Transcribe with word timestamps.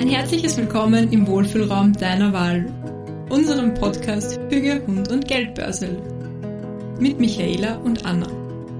Ein 0.00 0.08
herzliches 0.08 0.56
Willkommen 0.56 1.12
im 1.12 1.26
Wohlfühlraum 1.26 1.92
deiner 1.92 2.32
Wahl, 2.32 2.72
unserem 3.28 3.74
Podcast 3.74 4.40
Hüge, 4.48 4.82
Hund 4.86 5.12
und 5.12 5.28
Geldbörsel. 5.28 5.90
Mit 6.98 7.20
Michaela 7.20 7.76
und 7.80 8.06
Anna. 8.06 8.26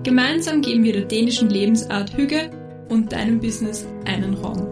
Gemeinsam 0.02 0.62
geben 0.62 0.82
wir 0.82 0.94
der 0.94 1.04
dänischen 1.04 1.50
Lebensart 1.50 2.16
Hüge 2.16 2.50
und 2.88 3.12
deinem 3.12 3.38
Business 3.38 3.86
einen 4.06 4.32
Raum. 4.32 4.66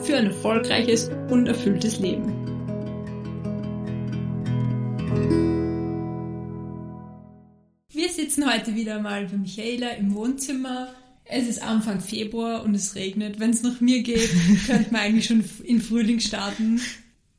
Für 0.00 0.16
ein 0.16 0.26
erfolgreiches 0.26 1.10
und 1.28 1.48
erfülltes 1.48 1.98
Leben. 1.98 2.32
Wir 7.88 8.08
sitzen 8.10 8.48
heute 8.48 8.76
wieder 8.76 9.00
mal 9.00 9.26
bei 9.26 9.36
Michaela 9.36 9.90
im 9.90 10.14
Wohnzimmer 10.14 10.94
es 11.30 11.48
ist 11.48 11.62
Anfang 11.62 12.00
Februar 12.00 12.64
und 12.64 12.74
es 12.74 12.94
regnet. 12.94 13.38
Wenn 13.40 13.50
es 13.50 13.62
nach 13.62 13.80
mir 13.80 14.02
geht, 14.02 14.30
könnte 14.66 14.92
man 14.92 15.02
eigentlich 15.02 15.26
schon 15.26 15.44
in 15.64 15.80
Frühling 15.80 16.20
starten. 16.20 16.80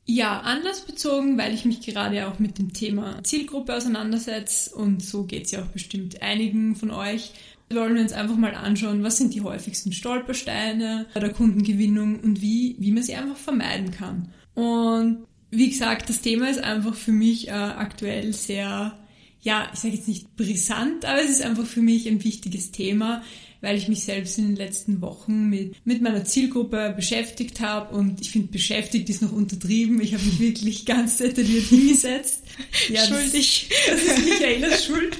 Ja, 0.04 0.40
anlassbezogen, 0.40 1.38
weil 1.38 1.54
ich 1.54 1.64
mich 1.64 1.80
gerade 1.80 2.26
auch 2.26 2.38
mit 2.38 2.58
dem 2.58 2.72
Thema 2.72 3.22
Zielgruppe 3.22 3.74
auseinandersetze 3.74 4.74
und 4.74 5.02
so 5.02 5.24
geht 5.24 5.44
es 5.44 5.52
ja 5.52 5.62
auch 5.62 5.68
bestimmt 5.68 6.22
einigen 6.22 6.74
von 6.74 6.90
euch. 6.90 7.32
Wollen 7.70 7.94
wir 7.94 8.02
uns 8.02 8.12
einfach 8.12 8.36
mal 8.36 8.54
anschauen, 8.54 9.02
was 9.02 9.16
sind 9.16 9.32
die 9.32 9.40
häufigsten 9.40 9.92
Stolpersteine 9.92 11.06
bei 11.14 11.20
der 11.20 11.32
Kundengewinnung 11.32 12.20
und 12.20 12.42
wie, 12.42 12.76
wie 12.78 12.90
man 12.90 13.02
sie 13.02 13.14
einfach 13.14 13.36
vermeiden 13.36 13.92
kann. 13.92 14.32
Und 14.54 15.24
wie 15.50 15.70
gesagt, 15.70 16.08
das 16.08 16.20
Thema 16.20 16.50
ist 16.50 16.62
einfach 16.62 16.94
für 16.94 17.12
mich 17.12 17.48
äh, 17.48 17.52
aktuell 17.52 18.32
sehr, 18.32 18.98
ja, 19.42 19.68
ich 19.72 19.80
sage 19.80 19.94
jetzt 19.94 20.08
nicht 20.08 20.36
brisant, 20.36 21.04
aber 21.04 21.20
es 21.20 21.30
ist 21.30 21.42
einfach 21.42 21.66
für 21.66 21.82
mich 21.82 22.08
ein 22.08 22.22
wichtiges 22.22 22.70
Thema, 22.70 23.22
weil 23.60 23.76
ich 23.76 23.88
mich 23.88 24.04
selbst 24.04 24.38
in 24.38 24.46
den 24.46 24.56
letzten 24.56 25.00
Wochen 25.00 25.48
mit, 25.48 25.84
mit 25.84 26.00
meiner 26.00 26.24
Zielgruppe 26.24 26.92
beschäftigt 26.94 27.60
habe 27.60 27.94
und 27.94 28.20
ich 28.20 28.30
finde, 28.30 28.48
beschäftigt 28.48 29.08
ist 29.08 29.20
noch 29.20 29.32
untertrieben. 29.32 30.00
Ich 30.00 30.14
habe 30.14 30.24
mich 30.24 30.38
wirklich 30.38 30.86
ganz 30.86 31.18
detailliert 31.18 31.66
hingesetzt. 31.66 32.44
Ja, 32.88 33.04
Schuldig. 33.04 33.68
Das, 33.86 34.04
das 34.04 34.18
ist 34.18 34.24
Michaelas 34.24 34.84
Schuld. 34.84 35.18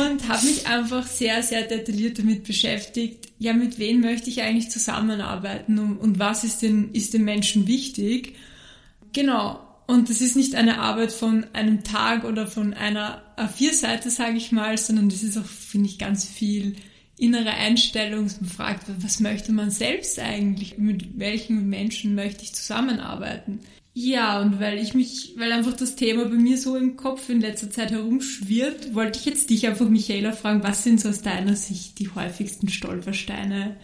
Und 0.00 0.28
habe 0.28 0.46
mich 0.46 0.66
einfach 0.66 1.06
sehr, 1.06 1.42
sehr 1.42 1.62
detailliert 1.62 2.18
damit 2.18 2.44
beschäftigt, 2.44 3.26
ja, 3.38 3.52
mit 3.52 3.78
wem 3.78 4.00
möchte 4.00 4.30
ich 4.30 4.40
eigentlich 4.42 4.70
zusammenarbeiten 4.70 5.78
und, 5.78 5.96
und 5.98 6.18
was 6.18 6.44
ist 6.44 6.62
denn, 6.62 6.92
ist 6.92 7.12
den 7.12 7.24
Menschen 7.24 7.66
wichtig? 7.66 8.36
Genau. 9.12 9.67
Und 9.88 10.10
das 10.10 10.20
ist 10.20 10.36
nicht 10.36 10.54
eine 10.54 10.80
Arbeit 10.80 11.12
von 11.12 11.46
einem 11.54 11.82
Tag 11.82 12.24
oder 12.24 12.46
von 12.46 12.74
einer 12.74 13.22
A4-Seite, 13.38 14.10
sage 14.10 14.36
ich 14.36 14.52
mal, 14.52 14.76
sondern 14.76 15.08
das 15.08 15.22
ist 15.22 15.38
auch, 15.38 15.46
finde 15.46 15.88
ich, 15.88 15.98
ganz 15.98 16.26
viel 16.26 16.76
innere 17.16 17.52
Einstellung, 17.54 18.26
man 18.26 18.50
fragt, 18.50 18.84
was 19.02 19.18
möchte 19.18 19.50
man 19.50 19.70
selbst 19.70 20.18
eigentlich? 20.18 20.76
Mit 20.76 21.18
welchen 21.18 21.70
Menschen 21.70 22.14
möchte 22.14 22.44
ich 22.44 22.54
zusammenarbeiten? 22.54 23.60
Ja, 23.94 24.42
und 24.42 24.60
weil 24.60 24.78
ich 24.78 24.92
mich, 24.92 25.32
weil 25.38 25.52
einfach 25.52 25.72
das 25.72 25.96
Thema 25.96 26.26
bei 26.26 26.36
mir 26.36 26.58
so 26.58 26.76
im 26.76 26.96
Kopf 26.96 27.30
in 27.30 27.40
letzter 27.40 27.70
Zeit 27.70 27.90
herumschwirrt, 27.90 28.94
wollte 28.94 29.18
ich 29.18 29.24
jetzt 29.24 29.48
dich 29.48 29.66
einfach, 29.66 29.88
Michaela, 29.88 30.32
fragen, 30.32 30.62
was 30.62 30.84
sind 30.84 31.00
so 31.00 31.08
aus 31.08 31.22
deiner 31.22 31.56
Sicht 31.56 31.98
die 31.98 32.10
häufigsten 32.14 32.68
Stolpersteine, 32.68 33.76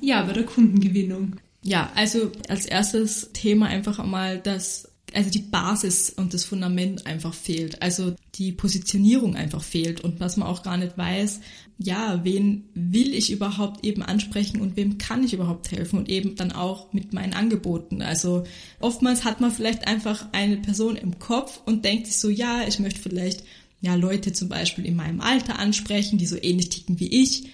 ja, 0.00 0.22
bei 0.22 0.32
der 0.32 0.44
Kundengewinnung? 0.44 1.36
Ja, 1.62 1.92
also 1.94 2.32
als 2.48 2.64
erstes 2.64 3.30
Thema 3.34 3.66
einfach 3.66 3.98
einmal, 3.98 4.38
dass 4.38 4.89
also 5.14 5.30
die 5.30 5.40
Basis 5.40 6.10
und 6.10 6.34
das 6.34 6.44
Fundament 6.44 7.06
einfach 7.06 7.34
fehlt. 7.34 7.82
Also 7.82 8.14
die 8.34 8.52
Positionierung 8.52 9.36
einfach 9.36 9.62
fehlt 9.62 10.00
und 10.00 10.20
was 10.20 10.36
man 10.36 10.48
auch 10.48 10.62
gar 10.62 10.76
nicht 10.76 10.96
weiß, 10.96 11.40
ja, 11.78 12.20
wen 12.24 12.64
will 12.74 13.14
ich 13.14 13.32
überhaupt 13.32 13.84
eben 13.86 14.02
ansprechen 14.02 14.60
und 14.60 14.76
wem 14.76 14.98
kann 14.98 15.24
ich 15.24 15.32
überhaupt 15.32 15.72
helfen 15.72 15.98
und 15.98 16.10
eben 16.10 16.36
dann 16.36 16.52
auch 16.52 16.92
mit 16.92 17.14
meinen 17.14 17.32
Angeboten. 17.32 18.02
Also 18.02 18.44
oftmals 18.80 19.24
hat 19.24 19.40
man 19.40 19.50
vielleicht 19.50 19.86
einfach 19.86 20.26
eine 20.32 20.58
Person 20.58 20.96
im 20.96 21.18
Kopf 21.18 21.60
und 21.64 21.84
denkt 21.86 22.06
sich 22.06 22.18
so, 22.18 22.28
ja, 22.28 22.66
ich 22.68 22.78
möchte 22.80 23.00
vielleicht 23.00 23.44
ja 23.80 23.94
Leute 23.94 24.34
zum 24.34 24.50
Beispiel 24.50 24.84
in 24.84 24.94
meinem 24.94 25.22
Alter 25.22 25.58
ansprechen, 25.58 26.18
die 26.18 26.26
so 26.26 26.36
ähnlich 26.36 26.68
ticken 26.68 27.00
wie 27.00 27.22
ich, 27.22 27.44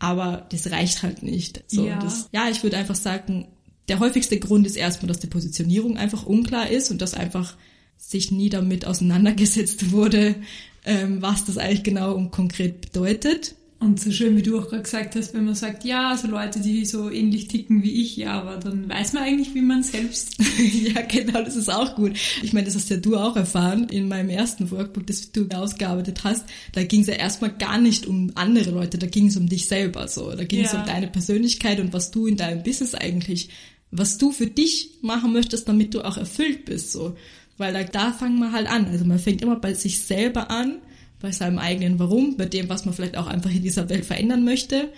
aber 0.00 0.46
das 0.50 0.70
reicht 0.70 1.04
halt 1.04 1.22
nicht. 1.22 1.62
So, 1.68 1.86
ja. 1.86 2.00
Das, 2.00 2.28
ja, 2.32 2.48
ich 2.50 2.64
würde 2.64 2.76
einfach 2.76 2.96
sagen, 2.96 3.46
der 3.88 4.00
häufigste 4.00 4.38
Grund 4.38 4.66
ist 4.66 4.76
erstmal, 4.76 5.08
dass 5.08 5.20
die 5.20 5.26
Positionierung 5.26 5.96
einfach 5.96 6.26
unklar 6.26 6.70
ist 6.70 6.90
und 6.90 7.00
dass 7.00 7.14
einfach 7.14 7.56
sich 7.98 8.30
nie 8.30 8.48
damit 8.48 8.86
auseinandergesetzt 8.86 9.90
wurde, 9.90 10.36
ähm, 10.84 11.22
was 11.22 11.44
das 11.44 11.58
eigentlich 11.58 11.84
genau 11.84 12.14
und 12.14 12.30
konkret 12.30 12.80
bedeutet. 12.80 13.54
Und 13.78 14.00
so 14.00 14.10
schön, 14.10 14.38
wie 14.38 14.42
du 14.42 14.58
auch 14.58 14.70
gerade 14.70 14.84
gesagt 14.84 15.16
hast, 15.16 15.34
wenn 15.34 15.44
man 15.44 15.54
sagt, 15.54 15.84
ja, 15.84 16.16
so 16.16 16.28
Leute, 16.28 16.60
die 16.60 16.86
so 16.86 17.10
ähnlich 17.10 17.48
ticken 17.48 17.82
wie 17.82 18.00
ich, 18.00 18.16
ja, 18.16 18.40
aber 18.40 18.56
dann 18.56 18.88
weiß 18.88 19.12
man 19.12 19.24
eigentlich, 19.24 19.54
wie 19.54 19.60
man 19.60 19.82
selbst. 19.82 20.38
ja, 20.72 21.02
genau, 21.02 21.42
das 21.42 21.56
ist 21.56 21.70
auch 21.70 21.94
gut. 21.94 22.12
Ich 22.42 22.54
meine, 22.54 22.64
das 22.64 22.74
hast 22.74 22.88
ja 22.88 22.96
du 22.96 23.18
auch 23.18 23.36
erfahren 23.36 23.88
in 23.90 24.08
meinem 24.08 24.30
ersten 24.30 24.70
Workbook, 24.70 25.06
das 25.06 25.30
du 25.30 25.46
ausgearbeitet 25.54 26.24
hast. 26.24 26.46
Da 26.72 26.84
ging 26.84 27.02
es 27.02 27.06
ja 27.08 27.14
erstmal 27.14 27.52
gar 27.52 27.78
nicht 27.78 28.06
um 28.06 28.32
andere 28.34 28.70
Leute, 28.70 28.96
da 28.96 29.06
ging 29.06 29.26
es 29.26 29.36
um 29.36 29.46
dich 29.46 29.68
selber 29.68 30.08
so. 30.08 30.34
Da 30.34 30.44
ging 30.44 30.64
es 30.64 30.72
ja. 30.72 30.80
um 30.80 30.86
deine 30.86 31.08
Persönlichkeit 31.08 31.78
und 31.78 31.92
was 31.92 32.10
du 32.10 32.26
in 32.26 32.38
deinem 32.38 32.62
Business 32.62 32.94
eigentlich 32.94 33.50
was 33.98 34.18
du 34.18 34.32
für 34.32 34.46
dich 34.46 34.90
machen 35.02 35.32
möchtest, 35.32 35.68
damit 35.68 35.94
du 35.94 36.02
auch 36.02 36.16
erfüllt 36.16 36.64
bist, 36.64 36.92
so. 36.92 37.16
Weil 37.58 37.72
da, 37.72 37.84
da 37.84 38.12
fangen 38.12 38.38
wir 38.38 38.52
halt 38.52 38.68
an. 38.68 38.86
Also 38.86 39.04
man 39.04 39.18
fängt 39.18 39.40
immer 39.40 39.56
bei 39.56 39.72
sich 39.72 40.02
selber 40.02 40.50
an, 40.50 40.78
bei 41.20 41.32
seinem 41.32 41.58
eigenen 41.58 41.98
Warum, 41.98 42.36
bei 42.36 42.44
dem, 42.46 42.68
was 42.68 42.84
man 42.84 42.94
vielleicht 42.94 43.16
auch 43.16 43.26
einfach 43.26 43.50
in 43.50 43.62
dieser 43.62 43.88
Welt 43.88 44.04
verändern 44.04 44.44
möchte. 44.44 44.92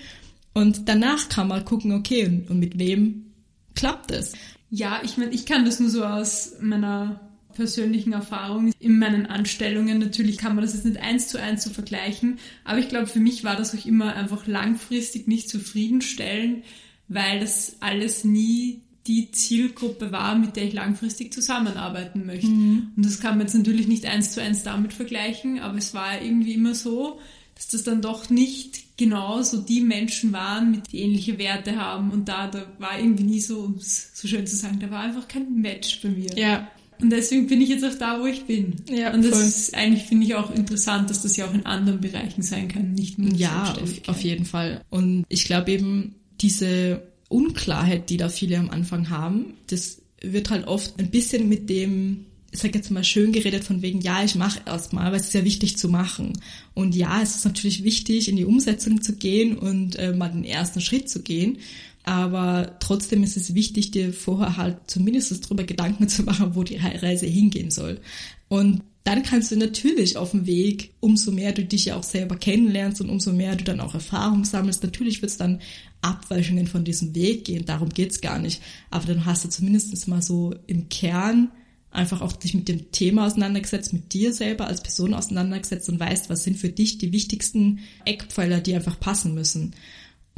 Und 0.54 0.88
danach 0.88 1.28
kann 1.28 1.48
man 1.48 1.64
gucken, 1.64 1.92
okay, 1.92 2.26
und, 2.26 2.50
und 2.50 2.58
mit 2.58 2.78
wem 2.78 3.26
klappt 3.74 4.10
es? 4.10 4.32
Ja, 4.70 5.00
ich 5.04 5.16
meine, 5.16 5.30
ich 5.32 5.46
kann 5.46 5.64
das 5.64 5.78
nur 5.78 5.88
so 5.88 6.04
aus 6.04 6.54
meiner 6.60 7.20
persönlichen 7.54 8.12
Erfahrung 8.12 8.72
in 8.78 8.98
meinen 8.98 9.26
Anstellungen. 9.26 9.98
Natürlich 9.98 10.38
kann 10.38 10.54
man 10.54 10.64
das 10.64 10.74
jetzt 10.74 10.84
nicht 10.84 11.00
eins 11.00 11.28
zu 11.28 11.40
eins 11.40 11.64
so 11.64 11.70
vergleichen, 11.70 12.38
aber 12.64 12.78
ich 12.78 12.88
glaube, 12.88 13.06
für 13.06 13.18
mich 13.20 13.42
war 13.42 13.56
das 13.56 13.74
auch 13.74 13.84
immer 13.84 14.14
einfach 14.14 14.46
langfristig 14.46 15.26
nicht 15.26 15.48
zufriedenstellend, 15.48 16.64
weil 17.08 17.40
das 17.40 17.76
alles 17.80 18.24
nie 18.24 18.82
die 19.08 19.30
Zielgruppe 19.32 20.12
war, 20.12 20.36
mit 20.36 20.54
der 20.54 20.64
ich 20.64 20.74
langfristig 20.74 21.32
zusammenarbeiten 21.32 22.26
möchte. 22.26 22.48
Mhm. 22.48 22.92
Und 22.94 23.06
das 23.06 23.20
kann 23.20 23.38
man 23.38 23.46
jetzt 23.46 23.54
natürlich 23.54 23.88
nicht 23.88 24.04
eins 24.04 24.32
zu 24.32 24.42
eins 24.42 24.62
damit 24.62 24.92
vergleichen, 24.92 25.58
aber 25.60 25.78
es 25.78 25.94
war 25.94 26.20
irgendwie 26.20 26.52
immer 26.52 26.74
so, 26.74 27.18
dass 27.54 27.68
das 27.68 27.82
dann 27.82 28.02
doch 28.02 28.28
nicht 28.30 28.98
genau 28.98 29.42
so 29.42 29.60
die 29.62 29.80
Menschen 29.80 30.32
waren, 30.32 30.70
mit 30.70 30.92
die 30.92 31.00
ähnliche 31.00 31.38
Werte 31.38 31.76
haben. 31.76 32.10
Und 32.10 32.28
da, 32.28 32.48
da 32.48 32.66
war 32.78 33.00
irgendwie 33.00 33.24
nie 33.24 33.40
so, 33.40 33.60
um 33.60 33.74
es 33.76 34.10
so 34.14 34.28
schön 34.28 34.46
zu 34.46 34.54
sagen, 34.54 34.78
da 34.78 34.90
war 34.90 35.00
einfach 35.00 35.26
kein 35.26 35.54
Match 35.54 36.00
bei 36.02 36.10
mir. 36.10 36.30
Ja. 36.36 36.70
Und 37.00 37.10
deswegen 37.10 37.46
bin 37.46 37.60
ich 37.60 37.70
jetzt 37.70 37.84
auch 37.84 37.96
da, 37.98 38.20
wo 38.20 38.26
ich 38.26 38.44
bin. 38.44 38.76
Ja, 38.90 39.14
und 39.14 39.24
das 39.24 39.32
voll. 39.32 39.42
ist 39.42 39.74
eigentlich, 39.74 40.04
finde 40.04 40.26
ich, 40.26 40.34
auch 40.34 40.50
interessant, 40.50 41.08
dass 41.10 41.22
das 41.22 41.36
ja 41.36 41.46
auch 41.46 41.54
in 41.54 41.64
anderen 41.64 42.00
Bereichen 42.00 42.42
sein 42.42 42.68
kann, 42.68 42.92
nicht 42.92 43.18
nur 43.18 43.32
Ja, 43.34 43.74
auf, 43.80 44.08
auf 44.08 44.20
jeden 44.20 44.44
Fall. 44.44 44.82
Und 44.90 45.24
ich 45.28 45.44
glaube 45.44 45.70
eben, 45.70 46.16
diese 46.40 47.02
Unklarheit, 47.28 48.10
die 48.10 48.16
da 48.16 48.28
viele 48.28 48.58
am 48.58 48.70
Anfang 48.70 49.10
haben, 49.10 49.54
das 49.68 50.02
wird 50.20 50.50
halt 50.50 50.66
oft 50.66 50.98
ein 50.98 51.10
bisschen 51.10 51.48
mit 51.48 51.70
dem, 51.70 52.26
ich 52.50 52.60
sag 52.60 52.74
jetzt 52.74 52.90
mal 52.90 53.04
schön 53.04 53.32
geredet 53.32 53.64
von 53.64 53.82
wegen, 53.82 54.00
ja, 54.00 54.24
ich 54.24 54.34
mache 54.34 54.60
erstmal, 54.66 55.06
aber 55.06 55.16
es 55.16 55.24
ist 55.24 55.34
ja 55.34 55.44
wichtig 55.44 55.76
zu 55.76 55.88
machen. 55.88 56.32
Und 56.74 56.94
ja, 56.94 57.20
es 57.22 57.36
ist 57.36 57.44
natürlich 57.44 57.84
wichtig, 57.84 58.28
in 58.28 58.36
die 58.36 58.44
Umsetzung 58.44 59.02
zu 59.02 59.16
gehen 59.16 59.56
und 59.58 59.96
äh, 59.96 60.12
mal 60.12 60.30
den 60.30 60.44
ersten 60.44 60.80
Schritt 60.80 61.08
zu 61.08 61.22
gehen. 61.22 61.58
Aber 62.04 62.76
trotzdem 62.80 63.22
ist 63.22 63.36
es 63.36 63.54
wichtig, 63.54 63.90
dir 63.90 64.14
vorher 64.14 64.56
halt 64.56 64.78
zumindest 64.86 65.44
darüber 65.44 65.64
Gedanken 65.64 66.08
zu 66.08 66.22
machen, 66.22 66.54
wo 66.54 66.62
die 66.62 66.76
Reise 66.76 67.26
hingehen 67.26 67.70
soll. 67.70 68.00
Und 68.48 68.82
dann 69.08 69.22
kannst 69.22 69.50
du 69.50 69.56
natürlich 69.56 70.16
auf 70.16 70.32
dem 70.32 70.44
Weg, 70.44 70.92
umso 71.00 71.30
mehr 71.30 71.52
du 71.52 71.64
dich 71.64 71.86
ja 71.86 71.96
auch 71.96 72.02
selber 72.02 72.36
kennenlernst 72.36 73.00
und 73.00 73.08
umso 73.08 73.32
mehr 73.32 73.56
du 73.56 73.64
dann 73.64 73.80
auch 73.80 73.94
Erfahrung 73.94 74.44
sammelst, 74.44 74.82
natürlich 74.82 75.22
wird 75.22 75.30
es 75.30 75.38
dann 75.38 75.60
Abweichungen 76.02 76.66
von 76.66 76.84
diesem 76.84 77.14
Weg 77.14 77.44
gehen, 77.44 77.64
darum 77.64 77.88
geht's 77.88 78.20
gar 78.20 78.38
nicht. 78.38 78.60
Aber 78.90 79.06
dann 79.06 79.24
hast 79.24 79.44
du 79.44 79.48
zumindest 79.48 80.06
mal 80.08 80.20
so 80.20 80.54
im 80.66 80.88
Kern 80.88 81.50
einfach 81.90 82.20
auch 82.20 82.32
dich 82.32 82.54
mit 82.54 82.68
dem 82.68 82.92
Thema 82.92 83.26
auseinandergesetzt, 83.26 83.92
mit 83.94 84.12
dir 84.12 84.32
selber 84.32 84.66
als 84.66 84.82
Person 84.82 85.14
auseinandergesetzt 85.14 85.88
und 85.88 85.98
weißt, 85.98 86.28
was 86.28 86.44
sind 86.44 86.58
für 86.58 86.68
dich 86.68 86.98
die 86.98 87.12
wichtigsten 87.12 87.80
Eckpfeiler, 88.04 88.60
die 88.60 88.74
einfach 88.74 89.00
passen 89.00 89.34
müssen. 89.34 89.74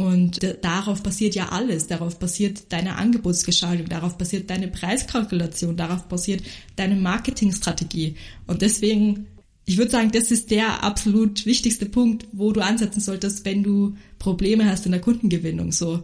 Und 0.00 0.40
darauf 0.62 1.02
basiert 1.02 1.34
ja 1.34 1.50
alles. 1.50 1.86
Darauf 1.86 2.18
basiert 2.18 2.72
deine 2.72 2.96
Angebotsgestaltung, 2.96 3.86
darauf 3.86 4.16
basiert 4.16 4.48
deine 4.48 4.68
Preiskalkulation, 4.68 5.76
darauf 5.76 6.08
basiert 6.08 6.42
deine 6.76 6.96
Marketingstrategie. 6.96 8.16
Und 8.46 8.62
deswegen, 8.62 9.26
ich 9.66 9.76
würde 9.76 9.90
sagen, 9.90 10.10
das 10.10 10.30
ist 10.30 10.50
der 10.50 10.82
absolut 10.82 11.44
wichtigste 11.44 11.84
Punkt, 11.84 12.26
wo 12.32 12.50
du 12.52 12.62
ansetzen 12.62 13.00
solltest, 13.00 13.44
wenn 13.44 13.62
du 13.62 13.94
Probleme 14.18 14.64
hast 14.64 14.86
in 14.86 14.92
der 14.92 15.02
Kundengewinnung, 15.02 15.70
so. 15.70 16.02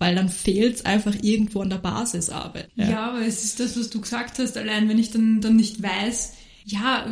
Weil 0.00 0.16
dann 0.16 0.28
fehlt 0.28 0.74
es 0.74 0.84
einfach 0.84 1.14
irgendwo 1.22 1.60
an 1.60 1.70
der 1.70 1.78
Basisarbeit. 1.78 2.68
Ja. 2.74 2.90
ja, 2.90 3.10
aber 3.10 3.24
es 3.24 3.44
ist 3.44 3.60
das, 3.60 3.78
was 3.78 3.90
du 3.90 4.00
gesagt 4.00 4.40
hast. 4.40 4.56
Allein 4.56 4.88
wenn 4.88 4.98
ich 4.98 5.12
dann, 5.12 5.40
dann 5.40 5.54
nicht 5.54 5.80
weiß, 5.80 6.32
ja, 6.64 7.06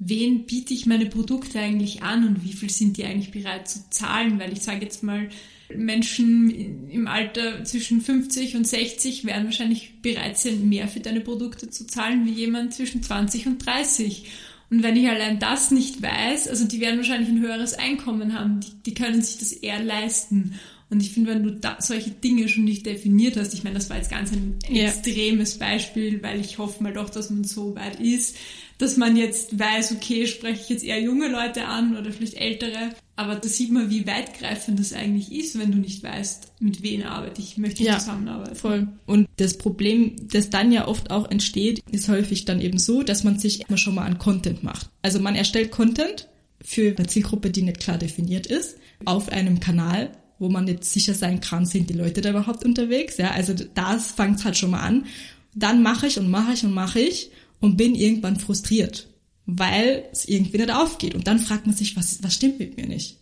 wen 0.00 0.46
biete 0.46 0.74
ich 0.74 0.86
meine 0.86 1.06
Produkte 1.06 1.60
eigentlich 1.60 2.02
an 2.02 2.26
und 2.26 2.44
wie 2.44 2.54
viel 2.54 2.70
sind 2.70 2.96
die 2.96 3.04
eigentlich 3.04 3.30
bereit 3.30 3.68
zu 3.68 3.88
zahlen? 3.88 4.40
Weil 4.40 4.52
ich 4.52 4.62
sage 4.62 4.82
jetzt 4.82 5.04
mal, 5.04 5.28
Menschen 5.74 6.88
im 6.88 7.06
Alter 7.08 7.64
zwischen 7.64 8.00
50 8.00 8.56
und 8.56 8.66
60 8.66 9.24
werden 9.24 9.46
wahrscheinlich 9.46 10.00
bereit 10.02 10.38
sein, 10.38 10.68
mehr 10.68 10.88
für 10.88 11.00
deine 11.00 11.20
Produkte 11.20 11.70
zu 11.70 11.86
zahlen, 11.86 12.24
wie 12.26 12.32
jemand 12.32 12.74
zwischen 12.74 13.02
20 13.02 13.46
und 13.46 13.66
30. 13.66 14.24
Und 14.70 14.82
wenn 14.82 14.96
ich 14.96 15.08
allein 15.08 15.38
das 15.38 15.70
nicht 15.70 16.02
weiß, 16.02 16.48
also 16.48 16.66
die 16.66 16.80
werden 16.80 16.98
wahrscheinlich 16.98 17.28
ein 17.28 17.40
höheres 17.40 17.74
Einkommen 17.74 18.38
haben, 18.38 18.60
die, 18.60 18.72
die 18.84 18.94
können 18.94 19.22
sich 19.22 19.38
das 19.38 19.52
eher 19.52 19.82
leisten. 19.82 20.58
Und 20.88 21.02
ich 21.02 21.12
finde, 21.12 21.30
wenn 21.32 21.42
du 21.42 21.50
da 21.50 21.78
solche 21.80 22.10
Dinge 22.10 22.48
schon 22.48 22.64
nicht 22.64 22.86
definiert 22.86 23.36
hast, 23.36 23.54
ich 23.54 23.64
meine, 23.64 23.76
das 23.76 23.90
war 23.90 23.96
jetzt 23.96 24.10
ganz 24.10 24.32
ein 24.32 24.58
ja. 24.68 24.84
extremes 24.84 25.58
Beispiel, 25.58 26.22
weil 26.22 26.40
ich 26.40 26.58
hoffe 26.58 26.82
mal 26.82 26.92
doch, 26.92 27.10
dass 27.10 27.30
man 27.30 27.42
so 27.42 27.74
weit 27.74 27.98
ist, 27.98 28.36
dass 28.78 28.96
man 28.96 29.16
jetzt 29.16 29.58
weiß, 29.58 29.92
okay, 29.92 30.26
spreche 30.26 30.60
ich 30.62 30.68
jetzt 30.68 30.84
eher 30.84 31.00
junge 31.00 31.28
Leute 31.28 31.64
an 31.64 31.96
oder 31.96 32.12
vielleicht 32.12 32.34
ältere. 32.34 32.94
Aber 33.18 33.34
da 33.34 33.48
sieht 33.48 33.72
man, 33.72 33.88
wie 33.88 34.06
weitgreifend 34.06 34.78
das 34.78 34.92
eigentlich 34.92 35.32
ist, 35.32 35.58
wenn 35.58 35.72
du 35.72 35.78
nicht 35.78 36.02
weißt, 36.02 36.52
mit 36.60 36.82
wem 36.82 37.02
arbeite 37.02 37.40
ich, 37.40 37.56
möchte 37.56 37.82
ich 37.82 37.88
ja, 37.88 37.98
zusammenarbeiten. 37.98 38.56
Voll. 38.56 38.88
Und 39.06 39.26
das 39.36 39.56
Problem, 39.56 40.16
das 40.30 40.50
dann 40.50 40.70
ja 40.70 40.86
oft 40.86 41.10
auch 41.10 41.30
entsteht, 41.30 41.82
ist 41.90 42.08
häufig 42.08 42.44
dann 42.44 42.60
eben 42.60 42.78
so, 42.78 43.02
dass 43.02 43.24
man 43.24 43.38
sich 43.38 43.66
immer 43.66 43.78
schon 43.78 43.94
mal 43.94 44.04
an 44.04 44.18
Content 44.18 44.62
macht. 44.62 44.90
Also 45.00 45.18
man 45.18 45.34
erstellt 45.34 45.70
Content 45.70 46.28
für 46.60 46.94
eine 46.94 47.06
Zielgruppe, 47.06 47.50
die 47.50 47.62
nicht 47.62 47.80
klar 47.80 47.96
definiert 47.96 48.46
ist, 48.46 48.76
auf 49.06 49.30
einem 49.30 49.60
Kanal, 49.60 50.10
wo 50.38 50.50
man 50.50 50.64
nicht 50.64 50.84
sicher 50.84 51.14
sein 51.14 51.40
kann, 51.40 51.64
sind 51.64 51.88
die 51.88 51.94
Leute 51.94 52.20
da 52.20 52.30
überhaupt 52.30 52.66
unterwegs. 52.66 53.16
Ja, 53.16 53.30
also 53.30 53.54
das 53.54 54.10
fängt 54.10 54.44
halt 54.44 54.58
schon 54.58 54.70
mal 54.70 54.80
an. 54.80 55.06
Dann 55.54 55.82
mache 55.82 56.06
ich 56.06 56.18
und 56.18 56.28
mache 56.28 56.52
ich 56.52 56.64
und 56.64 56.74
mache 56.74 57.00
ich 57.00 57.30
und 57.60 57.78
bin 57.78 57.94
irgendwann 57.94 58.36
frustriert, 58.36 59.08
weil 59.46 60.04
es 60.12 60.26
irgendwie 60.26 60.58
nicht 60.58 60.70
aufgeht. 60.70 61.14
Und 61.14 61.26
dann 61.26 61.38
fragt 61.38 61.66
man 61.66 61.74
sich, 61.74 61.96
was, 61.96 62.22
was 62.22 62.34
stimmt 62.34 62.58
mit 62.58 62.76
mir 62.76 62.86
nicht? 62.86 63.18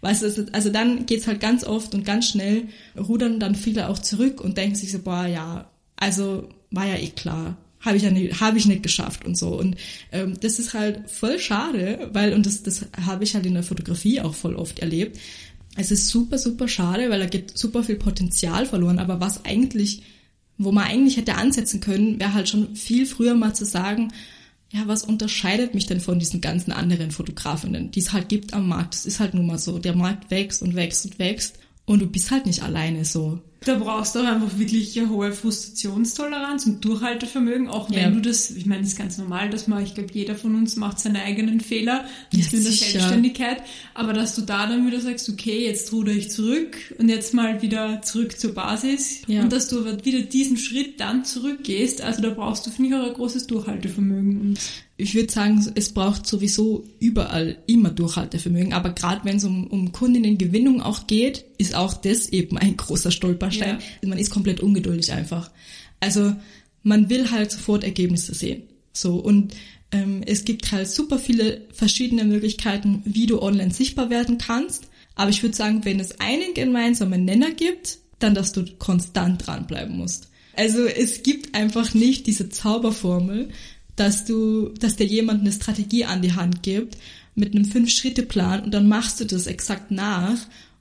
Weißt 0.00 0.22
du, 0.22 0.46
also 0.52 0.70
dann 0.70 1.06
geht's 1.06 1.26
halt 1.26 1.40
ganz 1.40 1.64
oft 1.64 1.94
und 1.94 2.04
ganz 2.04 2.28
schnell, 2.28 2.68
rudern 2.96 3.40
dann 3.40 3.54
viele 3.54 3.88
auch 3.88 3.98
zurück 3.98 4.40
und 4.40 4.56
denken 4.56 4.76
sich 4.76 4.92
so, 4.92 5.00
boah, 5.00 5.26
ja, 5.26 5.70
also 5.96 6.48
war 6.70 6.86
ja 6.86 6.96
eh 6.96 7.08
klar, 7.08 7.56
habe 7.80 7.96
ich 7.96 8.02
ja 8.02 8.10
nicht, 8.10 8.40
habe 8.40 8.56
ich 8.56 8.66
nicht 8.66 8.82
geschafft 8.82 9.24
und 9.26 9.36
so. 9.36 9.58
Und 9.58 9.76
ähm, 10.12 10.38
das 10.40 10.58
ist 10.58 10.74
halt 10.74 11.10
voll 11.10 11.38
schade, 11.38 12.08
weil, 12.12 12.34
und 12.34 12.46
das, 12.46 12.62
das 12.62 12.86
habe 13.04 13.24
ich 13.24 13.34
halt 13.34 13.46
in 13.46 13.54
der 13.54 13.62
Fotografie 13.62 14.20
auch 14.20 14.34
voll 14.34 14.54
oft 14.54 14.78
erlebt. 14.78 15.18
Es 15.76 15.90
ist 15.90 16.08
super, 16.08 16.38
super 16.38 16.68
schade, 16.68 17.10
weil 17.10 17.18
da 17.18 17.26
geht 17.26 17.58
super 17.58 17.82
viel 17.82 17.96
Potenzial 17.96 18.64
verloren. 18.66 19.00
Aber 19.00 19.20
was 19.20 19.44
eigentlich 19.44 20.02
wo 20.58 20.72
man 20.72 20.84
eigentlich 20.84 21.16
hätte 21.16 21.34
ansetzen 21.34 21.80
können, 21.80 22.20
wäre 22.20 22.34
halt 22.34 22.48
schon 22.48 22.76
viel 22.76 23.06
früher 23.06 23.34
mal 23.34 23.54
zu 23.54 23.64
sagen, 23.64 24.12
ja, 24.74 24.88
was 24.88 25.04
unterscheidet 25.04 25.72
mich 25.72 25.86
denn 25.86 26.00
von 26.00 26.18
diesen 26.18 26.40
ganzen 26.40 26.72
anderen 26.72 27.12
Fotografinnen, 27.12 27.92
die 27.92 28.00
es 28.00 28.12
halt 28.12 28.28
gibt 28.28 28.54
am 28.54 28.68
Markt? 28.68 28.94
Das 28.94 29.06
ist 29.06 29.20
halt 29.20 29.32
nun 29.32 29.46
mal 29.46 29.58
so. 29.58 29.78
Der 29.78 29.94
Markt 29.94 30.32
wächst 30.32 30.62
und 30.62 30.74
wächst 30.74 31.04
und 31.04 31.20
wächst 31.20 31.60
und 31.86 32.02
du 32.02 32.08
bist 32.08 32.32
halt 32.32 32.46
nicht 32.46 32.64
alleine 32.64 33.04
so. 33.04 33.38
Da 33.64 33.76
brauchst 33.76 34.14
du 34.14 34.20
auch 34.20 34.24
einfach 34.24 34.58
wirklich 34.58 34.98
eine 34.98 35.08
hohe 35.08 35.32
Frustrationstoleranz 35.32 36.66
und 36.66 36.84
Durchhaltevermögen, 36.84 37.68
auch 37.68 37.90
wenn 37.90 37.98
ja. 37.98 38.10
du 38.10 38.20
das, 38.20 38.50
ich 38.50 38.66
meine, 38.66 38.82
das 38.82 38.90
ist 38.90 38.98
ganz 38.98 39.18
normal, 39.18 39.50
dass 39.50 39.68
man, 39.68 39.82
ich 39.82 39.94
glaube, 39.94 40.10
jeder 40.12 40.34
von 40.34 40.54
uns 40.54 40.76
macht 40.76 40.98
seine 40.98 41.22
eigenen 41.22 41.60
Fehler, 41.60 42.04
nicht 42.32 42.52
ja, 42.52 42.58
in 42.58 42.64
der. 42.64 42.72
Selbstständigkeit, 42.72 43.62
aber 43.94 44.12
dass 44.12 44.34
du 44.34 44.42
da 44.42 44.66
dann 44.66 44.86
wieder 44.86 45.00
sagst, 45.00 45.28
okay, 45.28 45.64
jetzt 45.64 45.92
ruder 45.92 46.12
ich 46.12 46.30
zurück 46.30 46.76
und 46.98 47.08
jetzt 47.08 47.34
mal 47.34 47.62
wieder 47.62 48.02
zurück 48.02 48.38
zur 48.38 48.54
Basis 48.54 49.22
ja. 49.26 49.42
und 49.42 49.52
dass 49.52 49.68
du 49.68 49.80
aber 49.80 50.04
wieder 50.04 50.20
diesen 50.20 50.56
Schritt 50.56 51.00
dann 51.00 51.24
zurückgehst, 51.24 52.02
also 52.02 52.22
da 52.22 52.30
brauchst 52.30 52.66
du, 52.66 52.70
finde 52.70 52.90
ich, 52.90 52.94
auch 52.96 53.06
ein 53.06 53.14
großes 53.14 53.46
Durchhaltevermögen. 53.46 54.56
Ich 54.96 55.14
würde 55.14 55.32
sagen, 55.32 55.72
es 55.74 55.92
braucht 55.92 56.26
sowieso 56.26 56.84
überall 57.00 57.58
immer 57.66 57.90
Durchhaltevermögen, 57.90 58.72
aber 58.72 58.90
gerade 58.90 59.24
wenn 59.24 59.38
es 59.38 59.44
um, 59.44 59.66
um 59.66 59.90
Kundinnengewinnung 59.90 60.80
auch 60.80 61.08
geht, 61.08 61.44
ist 61.58 61.74
auch 61.74 61.94
das 61.94 62.28
eben 62.28 62.58
ein 62.58 62.76
großer 62.76 63.10
Stolperstein. 63.10 63.78
Ja. 64.02 64.08
Man 64.08 64.18
ist 64.18 64.30
komplett 64.30 64.60
ungeduldig 64.60 65.12
einfach. 65.12 65.50
Also 65.98 66.34
man 66.84 67.10
will 67.10 67.30
halt 67.32 67.50
sofort 67.50 67.82
Ergebnisse 67.82 68.34
sehen. 68.34 68.62
So 68.92 69.16
und 69.16 69.54
ähm, 69.90 70.22
es 70.26 70.44
gibt 70.44 70.70
halt 70.70 70.88
super 70.88 71.18
viele 71.18 71.62
verschiedene 71.72 72.24
Möglichkeiten, 72.24 73.02
wie 73.04 73.26
du 73.26 73.42
online 73.42 73.72
sichtbar 73.72 74.10
werden 74.10 74.38
kannst. 74.38 74.88
Aber 75.16 75.30
ich 75.30 75.42
würde 75.42 75.56
sagen, 75.56 75.84
wenn 75.84 76.00
es 76.00 76.20
einen 76.20 76.54
gemeinsamen 76.54 77.24
Nenner 77.24 77.50
gibt, 77.50 77.98
dann, 78.18 78.34
dass 78.34 78.52
du 78.52 78.64
konstant 78.78 79.46
dranbleiben 79.46 79.96
musst. 79.96 80.28
Also 80.56 80.84
es 80.84 81.22
gibt 81.22 81.54
einfach 81.54 81.94
nicht 81.94 82.26
diese 82.26 82.48
Zauberformel, 82.48 83.50
dass 83.96 84.24
du, 84.24 84.70
dass 84.80 84.96
dir 84.96 85.06
jemand 85.06 85.40
eine 85.40 85.52
Strategie 85.52 86.04
an 86.04 86.22
die 86.22 86.34
Hand 86.34 86.62
gibt 86.62 86.96
mit 87.34 87.54
einem 87.54 87.64
Fünf-Schritte-Plan 87.64 88.64
und 88.64 88.72
dann 88.72 88.88
machst 88.88 89.20
du 89.20 89.24
das 89.24 89.46
exakt 89.46 89.90
nach 89.90 90.38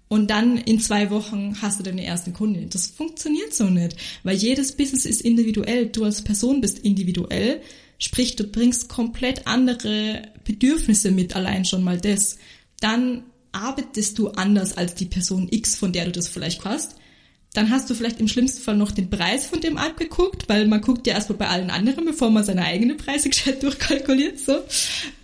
und 0.07 0.29
dann 0.29 0.57
in 0.57 0.79
zwei 0.79 1.09
Wochen 1.09 1.55
hast 1.61 1.79
du 1.79 1.83
deine 1.83 2.05
erste 2.05 2.31
Kundin. 2.31 2.69
Das 2.69 2.87
funktioniert 2.87 3.53
so 3.53 3.65
nicht, 3.65 3.95
weil 4.23 4.35
jedes 4.35 4.73
Business 4.73 5.05
ist 5.05 5.21
individuell. 5.21 5.87
Du 5.87 6.03
als 6.03 6.23
Person 6.23 6.61
bist 6.61 6.79
individuell, 6.79 7.61
sprich 7.97 8.35
du 8.35 8.43
bringst 8.43 8.89
komplett 8.89 9.47
andere 9.47 10.21
Bedürfnisse 10.43 11.09
mit, 11.09 11.35
allein 11.35 11.65
schon 11.65 11.83
mal 11.83 11.99
das. 11.99 12.37
Dann 12.79 13.23
arbeitest 13.53 14.19
du 14.19 14.29
anders 14.29 14.77
als 14.77 14.95
die 14.95 15.05
Person 15.05 15.47
X, 15.49 15.75
von 15.75 15.93
der 15.93 16.05
du 16.05 16.11
das 16.11 16.27
vielleicht 16.27 16.63
hast. 16.65 16.95
Dann 17.53 17.69
hast 17.69 17.89
du 17.89 17.93
vielleicht 17.93 18.19
im 18.19 18.27
schlimmsten 18.27 18.61
Fall 18.61 18.75
noch 18.75 18.91
den 18.91 19.09
Preis 19.09 19.45
von 19.45 19.61
dem 19.61 19.77
abgeguckt, 19.77 20.49
weil 20.49 20.67
man 20.67 20.81
guckt 20.81 21.05
ja 21.05 21.13
erstmal 21.13 21.37
bei 21.37 21.47
allen 21.47 21.69
anderen, 21.69 22.05
bevor 22.05 22.31
man 22.31 22.43
seine 22.43 22.63
eigene 22.63 22.95
Preise 22.95 23.29
gescheit 23.29 23.61
durchkalkuliert, 23.61 24.39
so. 24.39 24.59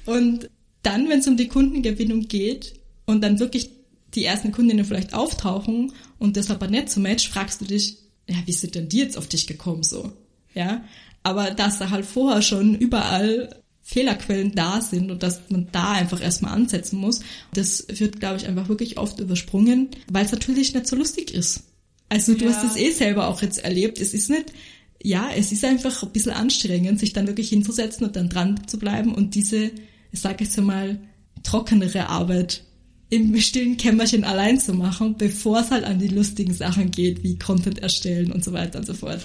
Und 0.06 0.50
dann, 0.84 1.10
wenn 1.10 1.20
es 1.20 1.28
um 1.28 1.38
die 1.38 1.48
Kundengewinnung 1.48 2.28
geht 2.28 2.74
und 3.06 3.22
dann 3.22 3.40
wirklich 3.40 3.72
die 4.16 4.26
ersten 4.26 4.52
Kundinnen 4.52 4.86
vielleicht 4.86 5.14
auftauchen 5.14 5.94
und 6.18 6.38
das 6.38 6.50
aber 6.52 6.68
nicht 6.68 6.90
so 6.90 7.00
match, 7.00 7.30
fragst 7.30 7.62
du 7.62 7.66
dich, 7.66 7.98
ja, 8.28 8.38
wie 8.46 8.52
sind 8.52 8.76
denn 8.76 8.90
die 8.90 9.00
jetzt 9.00 9.18
auf 9.18 9.28
dich 9.28 9.48
gekommen, 9.48 9.84
so? 9.84 10.12
Ja. 10.54 10.84
Aber 11.24 11.52
dass 11.52 11.80
da 11.80 11.90
halt 11.90 12.06
vorher 12.06 12.42
schon 12.42 12.76
überall 12.76 13.62
Fehlerquellen 13.82 14.54
da 14.54 14.82
sind 14.82 15.10
und 15.10 15.24
dass 15.24 15.42
man 15.50 15.68
da 15.72 15.94
einfach 15.94 16.22
erstmal 16.22 16.54
ansetzen 16.54 17.00
muss, 17.00 17.22
das 17.54 17.86
wird, 17.90 18.20
glaube 18.20 18.38
ich, 18.38 18.48
einfach 18.48 18.70
wirklich 18.70 18.98
oft 19.00 19.20
übersprungen, 19.20 19.90
weil 20.12 20.26
es 20.26 20.32
natürlich 20.32 20.74
nicht 20.74 20.88
so 20.88 20.96
lustig 20.96 21.34
ist. 21.34 21.64
Also 22.10 22.34
du 22.34 22.46
ja. 22.46 22.52
hast 22.52 22.64
es 22.64 22.76
eh 22.76 22.92
selber 22.92 23.28
auch 23.28 23.42
jetzt 23.42 23.60
erlebt. 23.60 24.00
Es 24.00 24.14
ist 24.14 24.30
nicht, 24.30 24.52
ja, 25.02 25.30
es 25.36 25.52
ist 25.52 25.64
einfach 25.64 26.04
ein 26.04 26.12
bisschen 26.12 26.34
anstrengend, 26.34 27.00
sich 27.00 27.14
dann 27.14 27.28
wirklich 27.28 27.50
hinzusetzen 27.50 28.06
und 28.06 28.16
dann 28.16 28.30
dran 28.30 28.68
zu 28.68 28.78
bleiben 28.78 29.14
und 29.14 29.36
diese, 29.36 29.72
ich 30.12 30.20
sage 30.20 30.44
jetzt 30.44 30.60
mal, 30.60 31.00
trockenere 31.44 32.10
Arbeit 32.10 32.64
im 33.10 33.40
stillen 33.40 33.78
Kämmerchen 33.78 34.24
allein 34.24 34.60
zu 34.60 34.74
machen, 34.74 35.16
bevor 35.18 35.62
es 35.62 35.72
halt 35.72 35.84
an 35.84 36.00
die 36.00 36.10
lustigen 36.10 36.54
Sachen 36.54 36.92
geht, 36.92 37.24
wie 37.24 37.40
Content 37.40 37.80
erstellen 37.80 38.32
und 38.32 38.44
so 38.44 38.54
weiter 38.54 38.80
und 38.80 38.86
so 38.86 38.94
fort. 38.94 39.22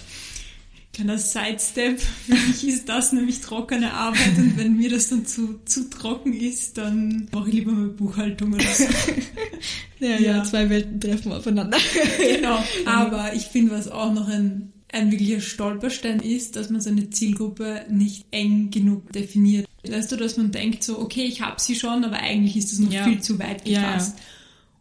Kleiner 0.95 1.19
Sidestep, 1.19 2.01
für 2.27 2.33
mich 2.33 2.69
ist 2.69 2.89
das 2.89 3.13
nämlich 3.13 3.41
trockene 3.41 3.93
Arbeit 3.93 4.39
und 4.39 4.57
wenn 4.57 4.77
mir 4.77 4.89
das 4.89 5.09
dann 5.09 5.27
zu, 5.27 5.59
zu 5.65 5.91
trocken 5.91 6.33
ist, 6.33 6.79
dann 6.79 7.29
mache 7.33 7.49
ich 7.49 7.57
lieber 7.57 7.73
mal 7.73 7.89
Buchhaltung 7.89 8.53
oder 8.55 8.65
so. 8.65 8.85
ja, 9.99 10.11
ja, 10.11 10.19
ja, 10.19 10.45
zwei 10.45 10.71
Welten 10.71 11.01
treffen 11.01 11.33
aufeinander. 11.33 11.79
genau, 12.19 12.63
aber 12.87 13.35
ich 13.35 13.47
finde, 13.47 13.73
was 13.73 13.89
auch 13.89 14.13
noch 14.13 14.29
ein, 14.29 14.73
ein 14.93 15.11
wirklicher 15.11 15.41
Stolperstein 15.41 16.21
ist, 16.21 16.55
dass 16.55 16.71
man 16.71 16.81
seine 16.81 17.11
Zielgruppe 17.11 17.85
nicht 17.91 18.27
eng 18.31 18.71
genug 18.71 19.13
definiert. 19.13 19.67
Weißt 19.85 20.13
du, 20.13 20.17
dass 20.17 20.37
man 20.37 20.53
denkt 20.53 20.85
so, 20.85 21.01
okay, 21.01 21.25
ich 21.25 21.41
habe 21.41 21.61
sie 21.61 21.75
schon, 21.75 22.05
aber 22.05 22.19
eigentlich 22.19 22.57
ist 22.57 22.71
das 22.71 22.79
noch 22.79 22.93
ja. 22.93 23.03
viel 23.03 23.21
zu 23.21 23.41
weit 23.41 23.65
gefasst. 23.65 24.17
Ja, 24.17 24.25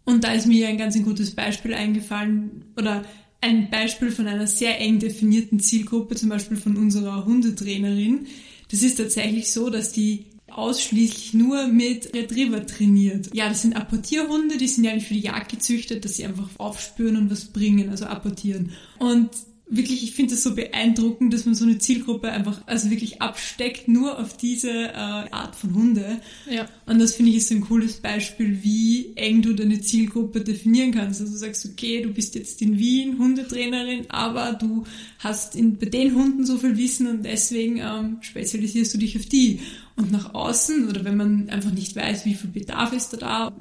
und 0.05 0.23
da 0.23 0.33
ist 0.33 0.45
mir 0.45 0.67
ein 0.67 0.77
ganz 0.77 0.95
ein 0.95 1.03
gutes 1.03 1.31
Beispiel 1.31 1.73
eingefallen, 1.73 2.65
oder 2.77 3.03
ein 3.43 3.69
Beispiel 3.69 4.09
von 4.09 4.27
einer 4.27 4.47
sehr 4.47 4.79
eng 4.79 4.99
definierten 4.99 5.59
Zielgruppe, 5.59 6.15
zum 6.15 6.29
Beispiel 6.29 6.57
von 6.57 6.77
unserer 6.77 7.25
Hundetrainerin. 7.25 8.27
Das 8.71 8.81
ist 8.81 8.95
tatsächlich 8.95 9.51
so, 9.51 9.69
dass 9.69 9.91
die 9.91 10.25
ausschließlich 10.49 11.33
nur 11.33 11.67
mit 11.67 12.13
Retriever 12.15 12.65
trainiert. 12.65 13.29
Ja, 13.33 13.49
das 13.49 13.63
sind 13.63 13.75
Apportierhunde, 13.75 14.57
die 14.57 14.67
sind 14.67 14.83
ja 14.83 14.91
eigentlich 14.91 15.07
für 15.07 15.13
die 15.13 15.21
Jagd 15.21 15.51
gezüchtet, 15.51 16.05
dass 16.05 16.15
sie 16.15 16.25
einfach 16.25 16.47
aufspüren 16.57 17.17
und 17.17 17.31
was 17.31 17.45
bringen, 17.45 17.89
also 17.89 18.05
apportieren. 18.05 18.71
Und 18.99 19.29
wirklich, 19.65 20.03
ich 20.03 20.13
finde 20.13 20.35
es 20.35 20.43
so 20.43 20.55
beeindruckend, 20.55 21.33
dass 21.33 21.45
man 21.45 21.55
so 21.55 21.65
eine 21.65 21.77
Zielgruppe 21.77 22.31
einfach, 22.31 22.61
also 22.67 22.89
wirklich 22.89 23.21
absteckt, 23.21 23.87
nur 23.87 24.19
auf 24.19 24.37
diese 24.37 24.69
äh, 24.69 24.93
Art 24.95 25.55
von 25.55 25.73
Hunde. 25.73 26.19
Ja. 26.49 26.67
Und 26.85 26.99
das 26.99 27.15
finde 27.15 27.31
ich 27.31 27.37
ist 27.37 27.49
so 27.49 27.55
ein 27.55 27.61
cooles 27.61 27.97
Beispiel, 27.97 28.61
wie 28.61 29.13
eng 29.15 29.41
du 29.41 29.53
deine 29.53 29.81
Zielgruppe 29.81 30.41
definieren 30.41 30.91
kannst. 30.91 31.21
Also 31.21 31.33
du 31.33 31.39
sagst, 31.39 31.65
okay, 31.65 32.01
du 32.01 32.09
bist 32.09 32.35
jetzt 32.35 32.61
in 32.61 32.77
Wien 32.77 33.17
Hundetrainerin, 33.17 34.09
aber 34.09 34.53
du 34.53 34.83
hast 35.19 35.55
in, 35.55 35.77
bei 35.77 35.87
den 35.87 36.13
Hunden 36.13 36.45
so 36.45 36.57
viel 36.57 36.77
Wissen 36.77 37.07
und 37.07 37.23
deswegen 37.23 37.77
ähm, 37.77 38.17
spezialisierst 38.21 38.93
du 38.93 38.97
dich 38.97 39.17
auf 39.17 39.25
die. 39.25 39.61
Und 39.95 40.11
nach 40.11 40.33
außen, 40.33 40.89
oder 40.89 41.05
wenn 41.05 41.17
man 41.17 41.49
einfach 41.49 41.71
nicht 41.71 41.95
weiß, 41.95 42.25
wie 42.25 42.35
viel 42.35 42.49
Bedarf 42.49 42.93
ist 42.93 43.13
da 43.13 43.17
da, 43.17 43.53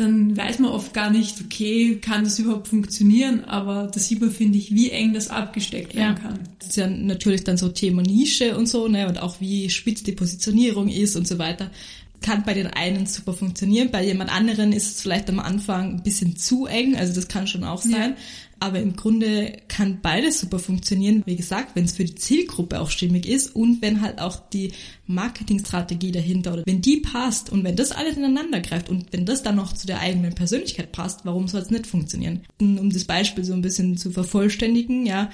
dann 0.00 0.36
weiß 0.36 0.58
man 0.60 0.70
oft 0.72 0.92
gar 0.94 1.10
nicht, 1.10 1.40
okay, 1.44 1.96
kann 2.00 2.24
das 2.24 2.38
überhaupt 2.38 2.68
funktionieren, 2.68 3.44
aber 3.44 3.90
da 3.92 4.00
sieht 4.00 4.20
man, 4.20 4.30
finde 4.30 4.58
ich, 4.58 4.74
wie 4.74 4.90
eng 4.90 5.12
das 5.14 5.28
abgesteckt 5.28 5.94
werden 5.94 6.16
Ja. 6.16 6.20
kann. 6.20 6.38
Das 6.58 6.68
ist 6.70 6.76
ja 6.76 6.88
natürlich 6.88 7.44
dann 7.44 7.56
so 7.56 7.68
Thema 7.68 8.02
Nische 8.02 8.56
und 8.56 8.66
so, 8.66 8.88
ne, 8.88 9.06
und 9.08 9.20
auch 9.20 9.40
wie 9.40 9.70
spitz 9.70 10.02
die 10.02 10.12
Positionierung 10.12 10.88
ist 10.88 11.16
und 11.16 11.28
so 11.28 11.38
weiter. 11.38 11.70
Kann 12.20 12.44
bei 12.44 12.54
den 12.54 12.66
einen 12.66 13.06
super 13.06 13.32
funktionieren, 13.32 13.90
bei 13.90 14.04
jemand 14.04 14.30
anderen 14.30 14.72
ist 14.72 14.96
es 14.96 15.00
vielleicht 15.00 15.28
am 15.30 15.38
Anfang 15.38 15.96
ein 15.96 16.02
bisschen 16.02 16.36
zu 16.36 16.66
eng, 16.66 16.96
also 16.96 17.14
das 17.14 17.28
kann 17.28 17.46
schon 17.46 17.64
auch 17.64 17.80
sein. 17.82 18.10
Ja. 18.10 18.16
Aber 18.62 18.78
im 18.78 18.94
Grunde 18.94 19.56
kann 19.68 20.00
beides 20.02 20.40
super 20.40 20.58
funktionieren, 20.58 21.22
wie 21.24 21.36
gesagt, 21.36 21.74
wenn 21.74 21.86
es 21.86 21.92
für 21.92 22.04
die 22.04 22.14
Zielgruppe 22.14 22.78
auch 22.78 22.90
stimmig 22.90 23.26
ist 23.26 23.56
und 23.56 23.80
wenn 23.80 24.02
halt 24.02 24.20
auch 24.20 24.36
die 24.50 24.72
Marketingstrategie 25.06 26.12
dahinter 26.12 26.52
oder 26.52 26.64
wenn 26.66 26.82
die 26.82 26.98
passt 26.98 27.50
und 27.50 27.64
wenn 27.64 27.74
das 27.74 27.90
alles 27.90 28.18
ineinander 28.18 28.60
greift 28.60 28.90
und 28.90 29.14
wenn 29.14 29.24
das 29.24 29.42
dann 29.42 29.56
noch 29.56 29.72
zu 29.72 29.86
der 29.86 30.00
eigenen 30.00 30.34
Persönlichkeit 30.34 30.92
passt, 30.92 31.24
warum 31.24 31.48
soll 31.48 31.62
es 31.62 31.70
nicht 31.70 31.86
funktionieren? 31.86 32.42
Um 32.60 32.90
das 32.90 33.04
Beispiel 33.04 33.44
so 33.44 33.54
ein 33.54 33.62
bisschen 33.62 33.96
zu 33.96 34.10
vervollständigen, 34.10 35.06
ja, 35.06 35.30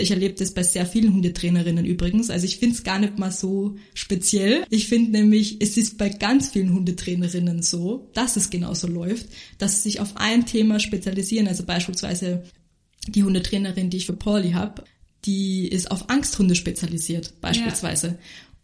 ich 0.00 0.10
erlebe 0.10 0.34
das 0.34 0.52
bei 0.52 0.62
sehr 0.62 0.86
vielen 0.86 1.12
Hundetrainerinnen 1.12 1.84
übrigens. 1.84 2.30
Also 2.30 2.46
ich 2.46 2.58
finde 2.58 2.76
es 2.76 2.84
gar 2.84 2.98
nicht 2.98 3.18
mal 3.18 3.32
so 3.32 3.76
speziell. 3.94 4.64
Ich 4.70 4.88
finde 4.88 5.12
nämlich, 5.12 5.56
es 5.60 5.76
ist 5.76 5.98
bei 5.98 6.08
ganz 6.08 6.48
vielen 6.48 6.72
Hundetrainerinnen 6.72 7.62
so, 7.62 8.08
dass 8.14 8.36
es 8.36 8.50
genauso 8.50 8.86
läuft, 8.86 9.26
dass 9.58 9.76
sie 9.76 9.90
sich 9.90 10.00
auf 10.00 10.16
ein 10.16 10.46
Thema 10.46 10.80
spezialisieren. 10.80 11.48
Also 11.48 11.64
beispielsweise 11.64 12.44
die 13.06 13.24
Hundetrainerin, 13.24 13.90
die 13.90 13.98
ich 13.98 14.06
für 14.06 14.12
Pauli 14.14 14.52
habe, 14.52 14.84
die 15.24 15.68
ist 15.68 15.90
auf 15.90 16.10
Angsthunde 16.10 16.54
spezialisiert, 16.54 17.34
beispielsweise. 17.40 18.18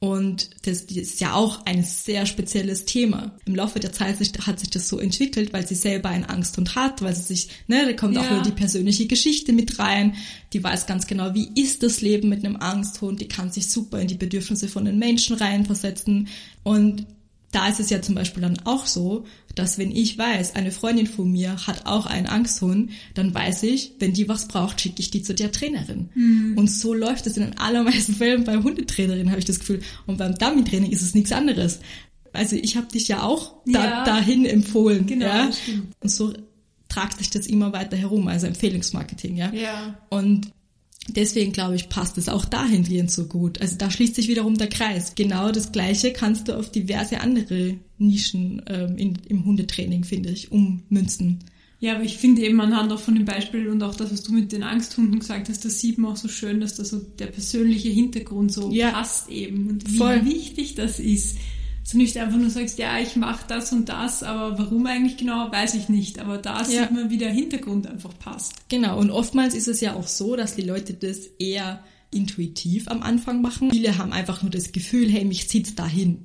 Und 0.05 0.51
das, 0.67 0.87
das 0.87 0.99
ist 0.99 1.21
ja 1.23 1.33
auch 1.33 1.65
ein 1.65 1.83
sehr 1.83 2.27
spezielles 2.27 2.85
Thema. 2.85 3.35
Im 3.47 3.55
Laufe 3.55 3.81
der 3.81 3.91
Zeit 3.91 4.19
hat 4.47 4.61
sich 4.61 4.69
das 4.69 4.87
so 4.87 4.99
entwickelt, 4.99 5.55
weil 5.55 5.67
sie 5.67 5.75
selber 5.77 6.11
einen 6.11 6.27
Angsthund 6.27 6.75
hat, 6.75 7.01
weil 7.01 7.17
sie 7.17 7.23
sich, 7.23 7.49
ne, 7.69 7.87
da 7.87 7.93
kommt 7.95 8.19
auch 8.19 8.25
Ja. 8.25 8.31
wieder 8.33 8.43
die 8.43 8.51
persönliche 8.51 9.07
Geschichte 9.07 9.55
mit 9.55 9.79
rein. 9.79 10.15
Die 10.53 10.63
weiß 10.63 10.85
ganz 10.87 11.07
genau, 11.07 11.33
wie 11.33 11.49
ist 11.59 11.83
das 11.83 12.03
Leben 12.03 12.29
mit 12.29 12.45
einem 12.45 12.57
Angsthund. 12.57 13.23
Die 13.23 13.29
kann 13.29 13.51
sich 13.51 13.69
super 13.69 13.99
in 13.99 14.09
die 14.09 14.17
Bedürfnisse 14.17 14.69
von 14.69 14.85
den 14.85 14.99
Menschen 14.99 15.37
reinversetzen. 15.37 16.29
Und 16.63 17.07
da 17.55 17.69
ist 17.69 17.81
es 17.81 17.91
ja 17.91 18.03
zum 18.03 18.15
Beispiel 18.15 18.43
dann 18.43 18.59
auch 18.65 18.87
so, 18.87 19.25
dass 19.55 19.79
wenn 19.79 19.91
ich 19.95 20.19
weiß, 20.19 20.57
eine 20.57 20.73
Freundin 20.73 21.07
von 21.07 21.31
mir 21.31 21.57
hat 21.67 21.87
auch 21.87 22.07
einen 22.07 22.27
Angsthund, 22.27 22.91
dann 23.15 23.33
weiß 23.33 23.63
ich, 23.65 23.93
wenn 24.01 24.13
die 24.13 24.29
was 24.29 24.49
braucht, 24.49 24.81
schicke 24.81 25.01
ich 25.01 25.11
die 25.11 25.23
zu 25.23 25.35
der 25.35 25.53
Trainerin. 25.53 26.09
Und 26.57 26.69
so 26.71 26.93
läuft 26.95 27.27
es 27.29 27.37
in 27.37 27.45
den 27.45 27.59
allermeisten 27.59 28.15
Fällen 28.17 28.43
bei 28.45 28.57
Hundetrainerinnen, 28.57 29.31
habe 29.31 29.39
ich 29.39 29.45
das 29.45 29.61
Gefühl. 29.61 29.81
Und 30.07 30.19
beim 30.19 30.35
Dummy-Training 30.35 30.91
ist 30.91 31.03
es 31.03 31.15
nichts 31.15 31.31
anderes. 31.33 31.79
Also 32.33 32.57
ich 32.57 32.77
habe 32.77 32.89
dich 32.89 33.07
ja 33.07 33.23
auch 33.23 33.55
da, 33.67 33.85
Ja. 33.85 34.05
dahin 34.05 34.45
empfohlen. 34.45 35.07
Genau, 35.07 35.27
ja? 35.27 35.51
Und 36.01 36.09
so 36.11 36.33
tragt 36.89 37.19
sich 37.19 37.31
das 37.31 37.47
immer 37.47 37.73
weiter 37.73 37.97
herum, 37.97 38.27
also 38.27 38.47
Empfehlungsmarketing, 38.49 39.37
ja. 39.37 39.53
Ja. 39.53 39.99
Und 40.11 40.51
deswegen 41.09 41.53
glaube 41.53 41.77
ich, 41.77 41.89
passt 41.89 42.19
es 42.19 42.29
auch 42.29 42.45
dahingehend 42.45 43.11
so 43.11 43.27
gut. 43.27 43.61
Also 43.61 43.77
da 43.77 43.91
schließt 43.91 44.15
sich 44.15 44.29
wiederum 44.29 44.57
der 44.57 44.69
Kreis. 44.69 45.15
Genau 45.15 45.51
das 45.53 45.73
Gleiche 45.73 46.13
kannst 46.13 46.49
du 46.49 46.57
auf 46.57 46.71
diverse 46.71 47.21
andere 47.21 47.77
Nischen 47.99 48.63
ähm, 48.67 48.97
in, 48.97 49.19
im 49.29 49.45
Hundetraining, 49.45 50.05
finde 50.05 50.31
ich, 50.31 50.51
ummünzen. 50.53 51.41
Ja, 51.81 51.97
aber 51.97 52.05
ich 52.05 52.17
finde 52.17 52.43
eben 52.43 52.61
anhand 52.63 52.91
auch 52.93 52.99
von 53.01 53.15
dem 53.15 53.27
Beispiel 53.27 53.69
und 53.69 53.83
auch 53.83 53.95
das, 53.95 54.11
was 54.11 54.23
du 54.23 54.33
mit 54.33 54.53
den 54.53 54.63
Angsthunden 54.63 55.19
gesagt 55.19 55.51
hast, 55.51 55.67
das 55.67 55.81
sieht 55.81 55.99
man 55.99 56.13
auch 56.13 56.17
so 56.17 56.29
schön, 56.29 56.61
dass 56.61 56.77
da 56.77 56.85
so 56.85 56.99
der 57.19 57.27
persönliche 57.27 57.91
Hintergrund 57.91 58.53
so 58.53 58.71
Ja. 58.73 58.91
passt 58.93 59.29
eben 59.29 59.69
und 59.69 59.93
wie 59.93 59.99
Voll. 59.99 60.25
wichtig 60.25 60.77
das 60.77 60.99
ist. 60.99 61.37
So 61.87 61.99
nicht 61.99 62.17
einfach 62.17 62.38
nur 62.38 62.49
sagst, 62.49 62.79
ja, 62.79 62.99
ich 62.99 63.14
mache 63.14 63.45
das 63.47 63.71
und 63.73 63.91
das, 63.91 64.23
aber 64.23 64.59
warum 64.59 64.87
eigentlich 64.87 65.19
genau, 65.19 65.53
weiß 65.53 65.75
ich 65.75 65.91
nicht. 65.91 66.19
Aber 66.19 66.38
da 66.38 66.61
Ja. 66.61 66.64
sieht 66.64 66.91
man, 66.93 67.11
wie 67.11 67.19
der 67.19 67.31
Hintergrund 67.31 67.87
einfach 67.87 68.19
passt. 68.19 68.55
Genau, 68.71 68.99
und 68.99 69.11
oftmals 69.11 69.55
ist 69.55 69.69
es 69.69 69.81
ja 69.81 69.95
auch 69.95 70.07
so, 70.07 70.35
dass 70.35 70.57
die 70.57 70.62
Leute 70.62 70.95
das 70.95 71.26
eher 71.38 71.85
intuitiv 72.11 72.88
am 72.88 73.03
Anfang 73.03 73.43
machen. 73.43 73.71
Viele 73.71 73.99
haben 73.99 74.12
einfach 74.12 74.43
nur 74.43 74.50
das 74.50 74.73
Gefühl, 74.73 75.11
hey, 75.11 75.25
mich 75.25 75.49
zieht's 75.49 75.75
dahin. 75.75 76.25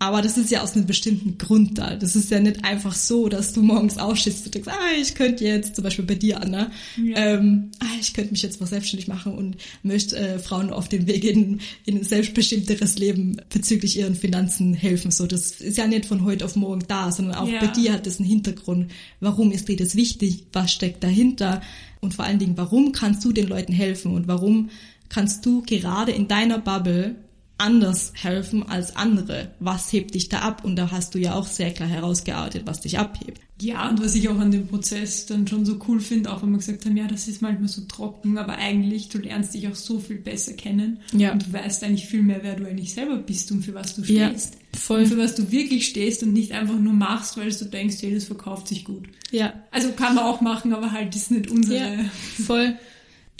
Aber 0.00 0.20
das 0.22 0.36
ist 0.36 0.50
ja 0.50 0.62
aus 0.62 0.74
einem 0.74 0.86
bestimmten 0.86 1.38
Grund 1.38 1.78
da. 1.78 1.94
Das 1.94 2.16
ist 2.16 2.30
ja 2.30 2.40
nicht 2.40 2.64
einfach 2.64 2.92
so, 2.94 3.28
dass 3.28 3.52
du 3.52 3.62
morgens 3.62 3.96
aufstehst 3.98 4.44
und 4.46 4.54
denkst, 4.54 4.68
ah, 4.68 5.00
ich 5.00 5.14
könnte 5.14 5.44
jetzt, 5.44 5.76
zum 5.76 5.84
Beispiel 5.84 6.04
bei 6.04 6.16
dir, 6.16 6.40
Anna, 6.42 6.70
Ja. 6.96 7.16
ähm, 7.16 7.70
ah, 7.78 7.86
ich 8.00 8.14
könnte 8.14 8.32
mich 8.32 8.42
jetzt 8.42 8.60
mal 8.60 8.66
selbstständig 8.66 9.06
machen 9.06 9.32
und 9.34 9.56
möchte 9.84 10.16
äh, 10.16 10.38
Frauen 10.40 10.70
auf 10.70 10.88
dem 10.88 11.06
Weg 11.06 11.22
in, 11.24 11.60
in 11.84 11.98
ein 11.98 12.04
selbstbestimmteres 12.04 12.98
Leben 12.98 13.40
bezüglich 13.50 13.96
ihren 13.98 14.16
Finanzen 14.16 14.74
helfen. 14.74 15.10
So, 15.12 15.26
das 15.26 15.52
ist 15.60 15.78
ja 15.78 15.86
nicht 15.86 16.06
von 16.06 16.24
heute 16.24 16.44
auf 16.44 16.56
morgen 16.56 16.82
da, 16.88 17.12
sondern 17.12 17.36
auch 17.36 17.48
Ja. 17.48 17.60
bei 17.60 17.68
dir 17.68 17.92
hat 17.92 18.06
das 18.06 18.18
einen 18.18 18.28
Hintergrund. 18.28 18.90
Warum 19.20 19.52
ist 19.52 19.68
dir 19.68 19.76
das 19.76 19.94
wichtig? 19.94 20.46
Was 20.52 20.72
steckt 20.72 21.04
dahinter? 21.04 21.60
Und 22.00 22.14
vor 22.14 22.24
allen 22.24 22.38
Dingen, 22.40 22.56
warum 22.56 22.90
kannst 22.92 23.24
du 23.24 23.32
den 23.32 23.46
Leuten 23.48 23.72
helfen? 23.72 24.12
Und 24.14 24.26
warum 24.26 24.70
kannst 25.08 25.46
du 25.46 25.62
gerade 25.62 26.12
in 26.12 26.26
deiner 26.28 26.58
Bubble 26.58 27.16
anders 27.58 28.12
helfen 28.14 28.68
als 28.68 28.96
andere? 28.96 29.50
Was 29.60 29.92
hebt 29.92 30.14
dich 30.14 30.28
da 30.28 30.38
ab? 30.40 30.64
Und 30.64 30.76
da 30.76 30.90
hast 30.90 31.14
du 31.14 31.18
ja 31.18 31.34
auch 31.34 31.46
sehr 31.46 31.72
klar 31.72 31.88
herausgearbeitet, 31.88 32.62
was 32.66 32.80
dich 32.80 32.98
abhebt. 32.98 33.40
Ja, 33.60 33.88
und 33.88 34.00
was 34.00 34.14
ich 34.14 34.28
auch 34.28 34.38
an 34.38 34.52
dem 34.52 34.68
Prozess 34.68 35.26
dann 35.26 35.48
schon 35.48 35.64
so 35.66 35.80
cool 35.88 35.98
finde, 35.98 36.32
auch 36.32 36.42
wenn 36.42 36.50
wir 36.52 36.58
gesagt 36.58 36.84
haben, 36.86 36.96
ja, 36.96 37.08
das 37.08 37.26
ist 37.26 37.42
manchmal 37.42 37.66
so 37.68 37.82
trocken, 37.88 38.38
aber 38.38 38.56
eigentlich, 38.56 39.08
du 39.08 39.18
lernst 39.18 39.52
dich 39.52 39.66
auch 39.66 39.74
so 39.74 39.98
viel 39.98 40.18
besser 40.18 40.52
kennen. 40.52 40.98
Ja. 41.12 41.32
Und 41.32 41.44
du 41.48 41.52
weißt 41.52 41.82
eigentlich 41.82 42.06
viel 42.06 42.22
mehr, 42.22 42.38
wer 42.42 42.54
du 42.54 42.66
eigentlich 42.68 42.94
selber 42.94 43.16
bist 43.16 43.50
und 43.50 43.62
für 43.64 43.74
was 43.74 43.96
du 43.96 44.02
Ja, 44.02 44.28
stehst. 44.28 44.58
voll. 44.76 45.00
Und 45.00 45.06
für 45.08 45.18
was 45.18 45.34
du 45.34 45.50
wirklich 45.50 45.88
stehst 45.88 46.22
und 46.22 46.32
nicht 46.32 46.52
einfach 46.52 46.78
nur 46.78 46.92
machst, 46.92 47.36
weil 47.36 47.50
du 47.50 47.64
denkst, 47.64 47.96
hey, 48.00 48.14
das 48.14 48.24
verkauft 48.24 48.68
sich 48.68 48.84
gut. 48.84 49.08
Ja, 49.32 49.52
Also 49.72 49.90
kann 49.90 50.14
man 50.14 50.24
auch 50.24 50.40
machen, 50.40 50.72
aber 50.72 50.92
halt 50.92 51.16
ist 51.16 51.32
nicht 51.32 51.50
unsere. 51.50 51.78
Ja, 51.78 52.04
voll. 52.46 52.76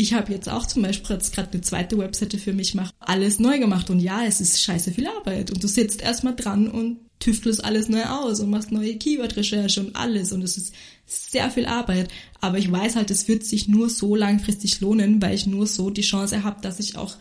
Ich 0.00 0.14
habe 0.14 0.32
jetzt 0.32 0.48
auch 0.48 0.64
zum 0.64 0.82
Beispiel 0.82 1.16
jetzt 1.16 1.34
gerade 1.34 1.50
eine 1.52 1.60
zweite 1.60 1.98
Webseite 1.98 2.38
für 2.38 2.52
mich 2.52 2.70
gemacht, 2.70 2.94
alles 3.00 3.40
neu 3.40 3.58
gemacht 3.58 3.90
und 3.90 3.98
ja, 3.98 4.24
es 4.24 4.40
ist 4.40 4.62
scheiße 4.62 4.92
viel 4.92 5.08
Arbeit 5.08 5.50
und 5.50 5.60
du 5.60 5.66
sitzt 5.66 6.00
erstmal 6.00 6.36
dran 6.36 6.68
und 6.68 7.00
tüftelst 7.18 7.64
alles 7.64 7.88
neu 7.88 8.04
aus 8.04 8.38
und 8.38 8.48
machst 8.48 8.70
neue 8.70 8.96
Keyword-Recherche 8.96 9.80
und 9.80 9.96
alles 9.96 10.30
und 10.30 10.42
es 10.42 10.56
ist 10.56 10.72
sehr 11.04 11.50
viel 11.50 11.66
Arbeit, 11.66 12.10
aber 12.40 12.58
ich 12.58 12.70
weiß 12.70 12.94
halt, 12.94 13.10
es 13.10 13.26
wird 13.26 13.44
sich 13.44 13.66
nur 13.66 13.90
so 13.90 14.14
langfristig 14.14 14.80
lohnen, 14.80 15.20
weil 15.20 15.34
ich 15.34 15.48
nur 15.48 15.66
so 15.66 15.90
die 15.90 16.02
Chance 16.02 16.44
habe, 16.44 16.60
dass 16.62 16.78
ich 16.78 16.96
auch 16.96 17.16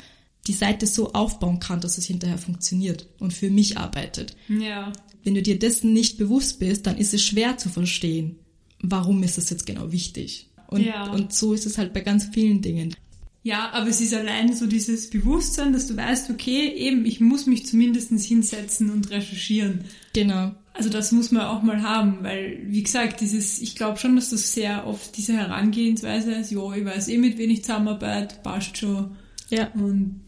die 0.46 0.54
Seite 0.54 0.86
so 0.86 1.14
aufbauen 1.14 1.60
kann, 1.60 1.82
dass 1.82 1.98
es 1.98 2.06
hinterher 2.06 2.38
funktioniert 2.38 3.08
und 3.18 3.34
für 3.34 3.50
mich 3.50 3.80
arbeitet. 3.80 4.36
Ja. 4.50 4.94
Wenn 5.24 5.34
du 5.34 5.42
dir 5.42 5.58
dessen 5.58 5.94
nicht 5.94 6.20
bewusst 6.20 6.60
bist, 6.60 6.86
dann 6.86 6.98
ist 6.98 7.16
es 7.16 7.24
schwer 7.24 7.58
zu 7.58 7.70
verstehen, 7.70 8.38
warum 8.82 9.24
ist 9.24 9.40
das 9.40 9.50
jetzt 9.50 9.66
genau 9.66 9.92
wichtig. 9.92 10.52
Und, 10.68 10.82
Ja. 10.86 11.12
und 11.12 11.34
so 11.34 11.54
ist 11.54 11.66
es 11.66 11.78
halt 11.78 11.94
bei 11.94 12.02
ganz 12.02 12.26
vielen 12.26 12.62
Dingen. 12.62 12.96
Ja, 13.44 13.70
aber 13.72 13.88
es 13.90 14.02
ist 14.02 14.14
allein 14.14 14.54
so 14.54 14.66
dieses 14.68 15.10
Bewusstsein, 15.10 15.72
dass 15.72 15.88
du 15.88 15.96
weißt, 15.96 16.30
okay, 16.32 16.68
eben, 16.76 17.06
ich 17.06 17.22
muss 17.22 17.46
mich 17.46 17.66
zumindest 17.66 18.12
hinsetzen 18.26 18.90
und 18.90 19.10
recherchieren. 19.10 19.86
Genau. 20.14 20.52
Also 20.74 20.90
das 20.90 21.12
muss 21.14 21.32
man 21.32 21.44
auch 21.44 21.64
mal 21.64 21.82
haben, 21.82 22.18
weil, 22.24 22.60
wie 22.68 22.84
gesagt, 22.84 23.22
dieses, 23.22 23.60
ich 23.62 23.76
glaube 23.76 23.98
schon, 24.00 24.16
dass 24.18 24.32
das 24.32 24.52
sehr 24.54 24.86
oft 24.86 25.16
diese 25.18 25.34
Herangehensweise 25.34 26.34
ist, 26.34 26.52
jo, 26.52 26.74
ich 26.74 26.84
weiß 26.86 27.08
eh, 27.08 27.18
mit 27.18 27.38
wem 27.38 27.50
ich 27.50 27.62
zusammenarbeite, 27.64 28.36
passt 28.44 28.78
schon 28.78 29.12
Ja, 29.50 29.72
und 29.76 30.20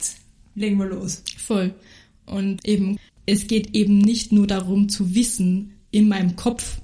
legen 0.55 0.77
wir 0.77 0.85
los. 0.87 1.21
voll. 1.37 1.75
Und 2.25 2.65
eben, 2.65 2.97
es 3.25 3.47
geht 3.47 3.75
eben 3.75 3.97
nicht 3.99 4.31
nur 4.31 4.47
darum 4.47 4.87
zu 4.87 5.13
wissen, 5.13 5.73
in 5.91 6.07
meinem 6.07 6.35
Kopf, 6.35 6.79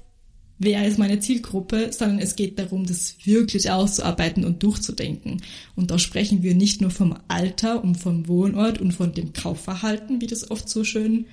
wer 0.58 0.86
ist 0.86 0.98
meine 0.98 1.20
Zielgruppe, 1.20 1.90
sondern 1.92 2.18
es 2.18 2.36
geht 2.36 2.58
darum, 2.58 2.86
das 2.86 3.16
wirklich 3.24 3.70
auszuarbeiten 3.70 4.44
und 4.44 4.62
durchzudenken. 4.62 5.42
Und 5.74 5.90
da 5.90 5.98
sprechen 5.98 6.42
wir 6.42 6.54
nicht 6.54 6.80
nur 6.80 6.90
vom 6.90 7.16
Alter 7.28 7.82
und 7.84 7.96
vom 7.96 8.28
Wohnort 8.28 8.80
und 8.80 8.92
von 8.92 9.12
dem 9.12 9.32
Kaufverhalten, 9.32 10.20
wie 10.20 10.26
das 10.26 10.50
oft 10.50 10.68
so 10.68 10.84
schön 10.84 11.26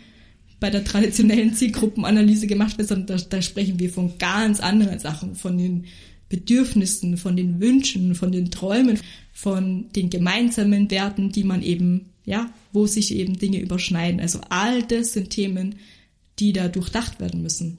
bei 0.60 0.70
der 0.70 0.84
traditionellen 0.84 1.54
Zielgruppenanalyse 1.54 2.48
gemacht 2.48 2.78
wird, 2.78 2.88
sondern 2.88 3.18
da, 3.18 3.24
da 3.30 3.42
sprechen 3.42 3.80
wir 3.80 3.90
von 3.90 4.18
ganz 4.18 4.60
anderen 4.60 5.00
Sachen, 5.00 5.36
von 5.36 5.58
den 5.58 5.86
Bedürfnissen, 6.30 7.18
von 7.18 7.36
den 7.36 7.60
Wünschen, 7.60 8.16
von 8.16 8.32
den 8.32 8.50
Träumen, 8.50 9.00
von 9.34 9.92
den 9.92 10.10
gemeinsamen 10.10 10.90
Werten, 10.90 11.32
die 11.32 11.44
man 11.44 11.62
eben, 11.62 12.10
ja, 12.26 12.52
wo 12.72 12.88
sich 12.88 13.14
eben 13.14 13.38
Dinge 13.38 13.60
überschneiden. 13.60 14.20
Also 14.20 14.40
all 14.50 14.84
das 14.84 15.14
sind 15.14 15.32
Themen, 15.32 15.76
die 16.40 16.54
da 16.54 16.70
durchdacht 16.70 17.20
werden 17.20 17.42
müssen. 17.42 17.78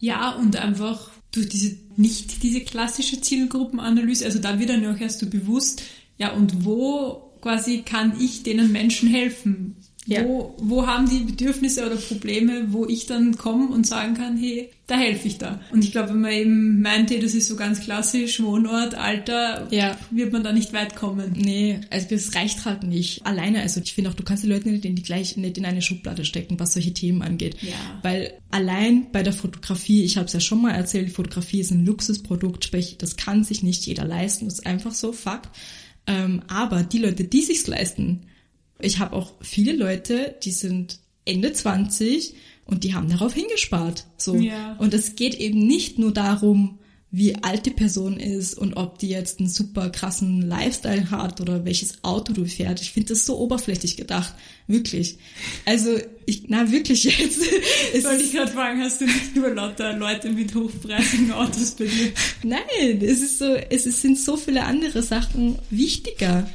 Ja, 0.00 0.30
und 0.30 0.56
einfach 0.56 1.10
durch 1.30 1.48
diese, 1.48 1.76
nicht 1.96 2.42
diese 2.42 2.62
klassische 2.62 3.20
Zielgruppenanalyse, 3.20 4.24
also 4.24 4.38
da 4.38 4.58
wird 4.58 4.70
dann 4.70 4.86
auch 4.86 4.98
erst 4.98 5.20
so 5.20 5.26
bewusst, 5.26 5.82
ja, 6.16 6.32
und 6.32 6.64
wo 6.64 7.30
quasi 7.40 7.82
kann 7.82 8.18
ich 8.20 8.42
denen 8.42 8.72
Menschen 8.72 9.08
helfen? 9.08 9.76
Ja. 10.06 10.24
Wo, 10.26 10.54
wo 10.58 10.86
haben 10.86 11.08
die 11.10 11.20
Bedürfnisse 11.30 11.84
oder 11.84 11.96
Probleme, 11.96 12.72
wo 12.72 12.86
ich 12.86 13.04
dann 13.04 13.36
komme 13.36 13.68
und 13.68 13.86
sagen 13.86 14.14
kann, 14.14 14.38
hey, 14.38 14.70
da 14.86 14.96
helfe 14.96 15.28
ich 15.28 15.36
da. 15.36 15.60
Und 15.72 15.84
ich 15.84 15.92
glaube, 15.92 16.08
wenn 16.08 16.22
man 16.22 16.32
eben 16.32 16.80
meint, 16.80 17.10
hey, 17.10 17.20
das 17.20 17.34
ist 17.34 17.48
so 17.48 17.54
ganz 17.54 17.80
klassisch, 17.80 18.42
Wohnort, 18.42 18.94
Alter, 18.94 19.68
Ja. 19.70 19.98
wird 20.10 20.32
man 20.32 20.42
da 20.42 20.52
nicht 20.52 20.72
weit 20.72 20.96
kommen. 20.96 21.34
Nee, 21.36 21.80
also 21.90 22.06
das 22.10 22.34
reicht 22.34 22.64
halt 22.64 22.82
nicht. 22.82 23.24
Alleine, 23.26 23.60
also 23.60 23.80
ich 23.84 23.92
finde 23.92 24.08
auch, 24.10 24.14
du 24.14 24.22
kannst 24.24 24.42
die 24.42 24.48
Leute 24.48 24.70
nicht 24.70 24.86
in 24.86 24.96
die 24.96 25.02
gleich, 25.02 25.36
nicht 25.36 25.58
in 25.58 25.66
eine 25.66 25.82
Schublade 25.82 26.24
stecken, 26.24 26.58
was 26.58 26.72
solche 26.72 26.94
Themen 26.94 27.20
angeht. 27.20 27.56
Ja. 27.60 27.74
Weil 28.02 28.32
allein 28.50 29.12
bei 29.12 29.22
der 29.22 29.34
Fotografie, 29.34 30.02
ich 30.02 30.16
habe 30.16 30.26
es 30.26 30.32
ja 30.32 30.40
schon 30.40 30.62
mal 30.62 30.72
erzählt, 30.72 31.08
die 31.08 31.12
Fotografie 31.12 31.60
ist 31.60 31.72
ein 31.72 31.84
Luxusprodukt, 31.84 32.64
sprich, 32.64 32.96
das 32.98 33.16
kann 33.16 33.44
sich 33.44 33.62
nicht 33.62 33.86
jeder 33.86 34.06
leisten, 34.06 34.46
das 34.46 34.54
ist 34.60 34.66
einfach 34.66 34.92
so 34.92 35.12
Fakt. 35.12 35.54
Ähm, 36.06 36.40
aber 36.48 36.82
die 36.82 36.98
Leute, 36.98 37.24
die 37.24 37.42
sich's 37.42 37.66
leisten, 37.66 38.22
ich 38.82 38.98
habe 38.98 39.16
auch 39.16 39.32
viele 39.40 39.72
Leute, 39.72 40.36
die 40.42 40.52
sind 40.52 40.98
Ende 41.24 41.52
20 41.52 42.34
und 42.64 42.84
die 42.84 42.94
haben 42.94 43.08
darauf 43.08 43.34
hingespart. 43.34 44.06
So. 44.16 44.36
Ja. 44.36 44.76
Und 44.78 44.94
es 44.94 45.16
geht 45.16 45.34
eben 45.34 45.66
nicht 45.66 45.98
nur 45.98 46.12
darum, 46.12 46.78
wie 47.12 47.34
alt 47.42 47.66
die 47.66 47.70
Person 47.70 48.20
ist 48.20 48.54
und 48.54 48.74
ob 48.74 48.98
die 48.98 49.08
jetzt 49.08 49.40
einen 49.40 49.48
super 49.48 49.90
krassen 49.90 50.42
Lifestyle 50.42 51.10
hat 51.10 51.40
oder 51.40 51.64
welches 51.64 52.04
Auto 52.04 52.32
du 52.32 52.44
fährt. 52.44 52.80
Ich 52.80 52.92
finde 52.92 53.08
das 53.08 53.26
so 53.26 53.36
oberflächlich 53.38 53.96
gedacht. 53.96 54.32
Wirklich. 54.68 55.18
Also, 55.64 55.98
ich, 56.24 56.44
na 56.46 56.70
wirklich 56.70 57.04
jetzt. 57.04 57.42
Es 57.92 58.04
Wollte 58.04 58.22
ich 58.22 58.32
gerade 58.32 58.52
fragen, 58.52 58.80
hast 58.80 59.00
du 59.00 59.06
nicht 59.06 59.34
nur 59.34 59.50
lauter 59.50 59.96
Leute 59.96 60.30
mit 60.30 60.54
hochpreisigen 60.54 61.32
Autos 61.32 61.72
bei 61.72 61.86
dir? 61.86 62.12
nein, 62.44 63.02
es 63.02 63.20
ist 63.20 63.40
so, 63.40 63.54
es 63.54 63.84
sind 63.84 64.16
so 64.16 64.36
viele 64.36 64.64
andere 64.64 65.02
Sachen 65.02 65.58
wichtiger. 65.70 66.48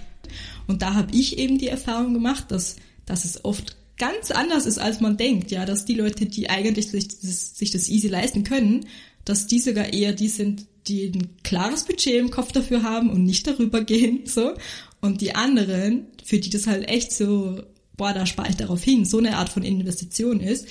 Und 0.67 0.81
da 0.81 0.93
habe 0.93 1.15
ich 1.15 1.37
eben 1.37 1.57
die 1.57 1.67
Erfahrung 1.67 2.13
gemacht, 2.13 2.45
dass, 2.49 2.75
dass 3.05 3.25
es 3.25 3.43
oft 3.45 3.75
ganz 3.97 4.31
anders 4.31 4.65
ist, 4.65 4.77
als 4.77 4.99
man 4.99 5.17
denkt. 5.17 5.51
Ja, 5.51 5.65
dass 5.65 5.85
die 5.85 5.93
Leute, 5.93 6.25
die 6.25 6.49
eigentlich 6.49 6.89
sich 6.89 7.07
das, 7.07 7.57
sich 7.57 7.71
das 7.71 7.89
easy 7.89 8.07
leisten 8.07 8.43
können, 8.43 8.85
dass 9.23 9.47
die 9.47 9.59
sogar 9.59 9.93
eher 9.93 10.13
die 10.13 10.27
sind, 10.27 10.65
die 10.87 11.07
ein 11.07 11.29
klares 11.43 11.85
Budget 11.85 12.15
im 12.15 12.29
Kopf 12.29 12.51
dafür 12.51 12.83
haben 12.83 13.09
und 13.09 13.23
nicht 13.23 13.47
darüber 13.47 13.81
gehen, 13.83 14.21
so. 14.25 14.53
Und 15.01 15.21
die 15.21 15.35
anderen, 15.35 16.07
für 16.23 16.39
die 16.39 16.49
das 16.49 16.67
halt 16.67 16.87
echt 16.87 17.11
so, 17.11 17.61
boah, 17.97 18.13
da 18.13 18.25
spare 18.25 18.49
ich 18.49 18.55
darauf 18.55 18.83
hin, 18.83 19.05
so 19.05 19.19
eine 19.19 19.37
Art 19.37 19.49
von 19.49 19.63
Investition 19.63 20.39
ist, 20.39 20.67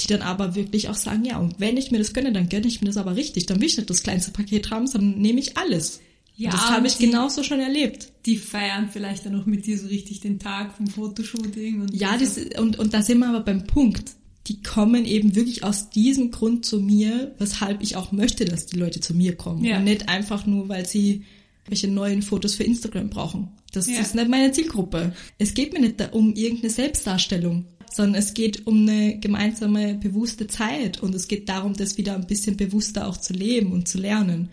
die 0.00 0.06
dann 0.08 0.22
aber 0.22 0.54
wirklich 0.54 0.88
auch 0.88 0.94
sagen, 0.94 1.24
ja, 1.24 1.38
und 1.38 1.58
wenn 1.58 1.76
ich 1.76 1.90
mir 1.90 1.98
das 1.98 2.12
gönne, 2.12 2.32
dann 2.32 2.48
gönne 2.48 2.66
ich 2.66 2.80
mir 2.80 2.88
das 2.88 2.96
aber 2.96 3.16
richtig. 3.16 3.46
Dann 3.46 3.60
will 3.60 3.66
ich 3.66 3.76
nicht 3.76 3.88
das 3.88 4.02
kleinste 4.02 4.30
Paket 4.30 4.70
haben, 4.70 4.86
sondern 4.86 5.20
nehme 5.20 5.40
ich 5.40 5.56
alles. 5.56 6.00
Ja, 6.36 6.50
das 6.50 6.68
habe 6.70 6.86
ich 6.86 6.96
die- 6.96 7.06
genauso 7.06 7.42
schon 7.42 7.60
erlebt. 7.60 8.12
Die 8.26 8.36
feiern 8.36 8.90
vielleicht 8.92 9.24
dann 9.24 9.40
auch 9.40 9.46
mit 9.46 9.64
dir 9.66 9.78
so 9.78 9.86
richtig 9.86 10.20
den 10.20 10.38
Tag 10.38 10.76
vom 10.76 10.86
Fotoshooting 10.86 11.80
und 11.80 11.94
Ja, 11.94 12.16
das, 12.18 12.38
und, 12.58 12.78
und 12.78 12.92
da 12.92 13.02
sind 13.02 13.18
wir 13.20 13.28
aber 13.28 13.40
beim 13.40 13.66
Punkt. 13.66 14.12
Die 14.48 14.62
kommen 14.62 15.04
eben 15.06 15.34
wirklich 15.34 15.64
aus 15.64 15.90
diesem 15.90 16.30
Grund 16.30 16.64
zu 16.66 16.80
mir, 16.80 17.34
weshalb 17.38 17.82
ich 17.82 17.96
auch 17.96 18.12
möchte, 18.12 18.44
dass 18.44 18.66
die 18.66 18.76
Leute 18.78 19.00
zu 19.00 19.14
mir 19.14 19.34
kommen. 19.34 19.64
Ja. 19.64 19.78
Und 19.78 19.84
nicht 19.84 20.08
einfach 20.08 20.46
nur, 20.46 20.68
weil 20.68 20.86
sie 20.86 21.22
welche 21.68 21.88
neuen 21.88 22.22
Fotos 22.22 22.54
für 22.54 22.62
Instagram 22.62 23.10
brauchen. 23.10 23.48
Das 23.72 23.88
Ja. 23.88 23.98
ist 23.98 24.14
nicht 24.14 24.28
meine 24.28 24.52
Zielgruppe. 24.52 25.14
Es 25.38 25.54
geht 25.54 25.72
mir 25.72 25.80
nicht 25.80 26.00
um 26.12 26.32
irgendeine 26.34 26.70
Selbstdarstellung, 26.72 27.64
sondern 27.92 28.20
es 28.22 28.34
geht 28.34 28.66
um 28.68 28.82
eine 28.88 29.18
gemeinsame, 29.18 29.94
bewusste 29.94 30.46
Zeit 30.46 31.02
und 31.02 31.14
es 31.14 31.26
geht 31.26 31.48
darum, 31.48 31.72
das 31.74 31.96
wieder 31.98 32.14
ein 32.14 32.26
bisschen 32.26 32.56
bewusster 32.56 33.08
auch 33.08 33.16
zu 33.16 33.32
leben 33.32 33.72
und 33.72 33.88
zu 33.88 33.98
lernen. 33.98 34.50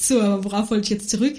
So, 0.00 0.20
aber 0.20 0.44
worauf 0.44 0.70
wollte 0.70 0.84
ich 0.84 0.90
jetzt 0.90 1.10
zurück? 1.10 1.34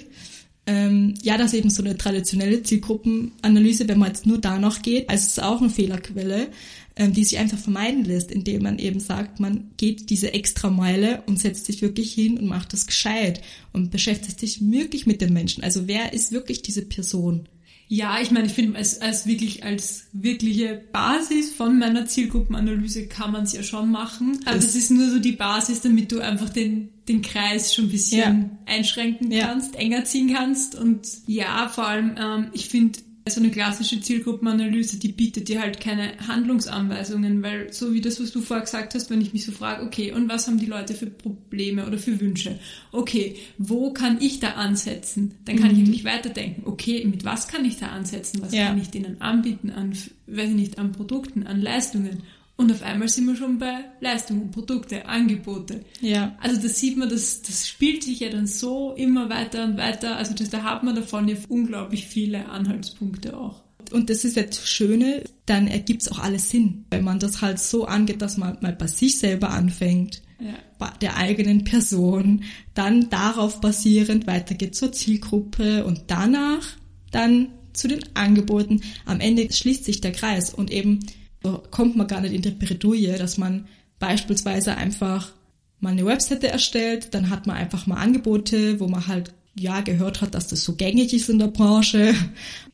Ähm, 0.66 1.14
ja, 1.22 1.38
dass 1.38 1.54
eben 1.54 1.70
so 1.70 1.82
eine 1.82 1.96
traditionelle 1.96 2.62
Zielgruppenanalyse, 2.62 3.88
wenn 3.88 3.98
man 3.98 4.08
jetzt 4.08 4.26
nur 4.26 4.38
danach 4.38 4.82
geht, 4.82 5.08
also 5.08 5.22
es 5.22 5.28
ist 5.28 5.42
auch 5.42 5.60
eine 5.62 5.70
Fehlerquelle, 5.70 6.48
ähm, 6.96 7.12
die 7.14 7.24
sich 7.24 7.38
einfach 7.38 7.56
vermeiden 7.58 8.04
lässt, 8.04 8.30
indem 8.30 8.64
man 8.64 8.78
eben 8.78 9.00
sagt, 9.00 9.40
man 9.40 9.70
geht 9.78 10.10
diese 10.10 10.34
extra 10.34 10.68
Meile 10.68 11.22
und 11.26 11.38
setzt 11.38 11.66
sich 11.66 11.80
wirklich 11.80 12.12
hin 12.12 12.36
und 12.38 12.46
macht 12.46 12.72
das 12.74 12.86
gescheit 12.86 13.40
und 13.72 13.90
beschäftigt 13.90 14.40
sich 14.40 14.60
wirklich 14.70 15.06
mit 15.06 15.22
den 15.22 15.32
Menschen. 15.32 15.62
Also 15.64 15.86
wer 15.88 16.12
ist 16.12 16.32
wirklich 16.32 16.60
diese 16.60 16.82
Person? 16.82 17.48
Ja, 17.90 18.20
ich 18.20 18.30
meine, 18.30 18.48
ich 18.48 18.52
finde, 18.52 18.76
als, 18.76 19.00
als 19.00 19.26
wirklich, 19.26 19.64
als 19.64 20.08
wirkliche 20.12 20.82
Basis 20.92 21.50
von 21.54 21.78
meiner 21.78 22.04
Zielgruppenanalyse 22.04 23.06
kann 23.06 23.32
man 23.32 23.44
es 23.44 23.54
ja 23.54 23.62
schon 23.62 23.90
machen. 23.90 24.40
Aber 24.44 24.56
Das- 24.56 24.66
das 24.66 24.74
ist 24.74 24.90
nur 24.90 25.10
so 25.10 25.18
die 25.18 25.32
Basis, 25.32 25.80
damit 25.80 26.12
du 26.12 26.20
einfach 26.20 26.50
den, 26.50 26.90
den 27.08 27.22
Kreis 27.22 27.74
schon 27.74 27.86
ein 27.86 27.90
bisschen 27.90 28.18
Ja. 28.18 28.50
einschränken 28.66 29.30
Ja. 29.32 29.46
kannst, 29.46 29.74
enger 29.76 30.04
ziehen 30.04 30.32
kannst. 30.34 30.74
Und 30.74 31.06
ja, 31.26 31.68
vor 31.68 31.86
allem, 31.88 32.14
ähm, 32.18 32.46
ich 32.52 32.68
finde, 32.68 32.98
so 33.28 33.40
eine 33.40 33.50
klassische 33.50 34.00
Zielgruppenanalyse, 34.00 34.98
die 34.98 35.12
bietet 35.12 35.48
dir 35.48 35.60
halt 35.60 35.80
keine 35.80 36.12
Handlungsanweisungen, 36.26 37.42
weil 37.42 37.72
so 37.72 37.92
wie 37.92 38.00
das, 38.00 38.20
was 38.22 38.30
du 38.32 38.40
vorher 38.40 38.64
gesagt 38.64 38.94
hast, 38.94 39.10
wenn 39.10 39.20
ich 39.20 39.32
mich 39.34 39.44
so 39.44 39.52
frage, 39.52 39.84
okay, 39.84 40.12
und 40.12 40.28
was 40.30 40.46
haben 40.46 40.58
die 40.58 40.66
Leute 40.66 40.94
für 40.94 41.06
Probleme 41.06 41.86
oder 41.86 41.98
für 41.98 42.18
Wünsche? 42.20 42.58
Okay, 42.90 43.36
wo 43.58 43.92
kann 43.92 44.18
ich 44.20 44.40
da 44.40 44.52
ansetzen? 44.52 45.34
Dann 45.44 45.56
kann 45.56 45.70
ich 45.72 45.78
eigentlich 45.78 46.04
weiterdenken, 46.04 46.62
okay, 46.66 47.04
mit 47.04 47.24
was 47.24 47.48
kann 47.48 47.64
ich 47.66 47.76
da 47.76 47.88
ansetzen? 47.88 48.40
Was 48.42 48.54
Ja. 48.54 48.68
kann 48.68 48.80
ich 48.80 48.88
denen 48.88 49.20
anbieten 49.20 49.70
an, 49.70 49.92
weiß 50.26 50.48
ich 50.50 50.56
nicht, 50.56 50.78
an 50.78 50.92
Produkten, 50.92 51.42
an 51.46 51.60
Leistungen? 51.60 52.22
Und 52.60 52.72
auf 52.72 52.82
einmal 52.82 53.08
sind 53.08 53.26
wir 53.26 53.36
schon 53.36 53.58
bei 53.60 53.84
Leistungen, 54.00 54.50
Produkte, 54.50 55.06
Angebote. 55.06 55.84
Ja. 56.00 56.36
Also 56.40 56.60
das 56.60 56.80
sieht 56.80 56.96
man, 56.96 57.08
das, 57.08 57.40
das 57.42 57.68
spielt 57.68 58.02
sich 58.02 58.18
ja 58.18 58.30
dann 58.30 58.48
so 58.48 58.94
immer 58.94 59.30
weiter 59.30 59.64
und 59.64 59.76
weiter. 59.76 60.16
Also 60.16 60.34
das, 60.34 60.50
da 60.50 60.64
hat 60.64 60.82
man 60.82 60.96
davon 60.96 61.28
ja 61.28 61.36
unglaublich 61.48 62.06
viele 62.08 62.48
Anhaltspunkte 62.48 63.36
auch. 63.36 63.62
Und 63.92 64.10
das 64.10 64.24
ist 64.24 64.36
ja 64.36 64.42
das 64.42 64.68
Schöne, 64.68 65.22
dann 65.46 65.68
ergibt 65.68 66.02
es 66.02 66.10
auch 66.10 66.18
alles 66.18 66.50
Sinn, 66.50 66.84
wenn 66.90 67.04
man 67.04 67.20
das 67.20 67.40
halt 67.42 67.60
so 67.60 67.84
angeht, 67.86 68.20
dass 68.20 68.36
man 68.36 68.58
mal 68.60 68.72
bei 68.74 68.88
sich 68.88 69.18
selber 69.20 69.50
anfängt, 69.50 70.20
Ja. 70.40 70.54
bei 70.78 70.90
der 71.00 71.16
eigenen 71.16 71.62
Person, 71.62 72.42
dann 72.74 73.08
darauf 73.08 73.60
basierend 73.60 74.26
weitergeht 74.26 74.74
zur 74.74 74.90
Zielgruppe 74.92 75.84
und 75.84 76.02
danach 76.08 76.66
dann 77.12 77.50
zu 77.72 77.86
den 77.86 78.00
Angeboten. 78.14 78.80
Am 79.06 79.20
Ende 79.20 79.50
schließt 79.50 79.84
sich 79.84 80.00
der 80.00 80.12
Kreis 80.12 80.52
und 80.52 80.70
eben 80.72 81.00
so 81.42 81.62
kommt 81.70 81.96
man 81.96 82.06
gar 82.06 82.20
nicht 82.20 82.34
in 82.34 82.42
die 82.42 82.50
Bredouille, 82.50 83.18
dass 83.18 83.38
man 83.38 83.66
beispielsweise 83.98 84.76
einfach 84.76 85.32
mal 85.80 85.90
eine 85.90 86.04
Webseite 86.04 86.48
erstellt, 86.48 87.14
dann 87.14 87.30
hat 87.30 87.46
man 87.46 87.56
einfach 87.56 87.86
mal 87.86 87.96
Angebote, 87.96 88.80
wo 88.80 88.88
man 88.88 89.06
halt 89.06 89.32
ja 89.54 89.80
gehört 89.80 90.20
hat, 90.20 90.34
dass 90.34 90.48
das 90.48 90.62
so 90.62 90.74
gängig 90.74 91.12
ist 91.12 91.28
in 91.28 91.38
der 91.38 91.48
Branche. 91.48 92.14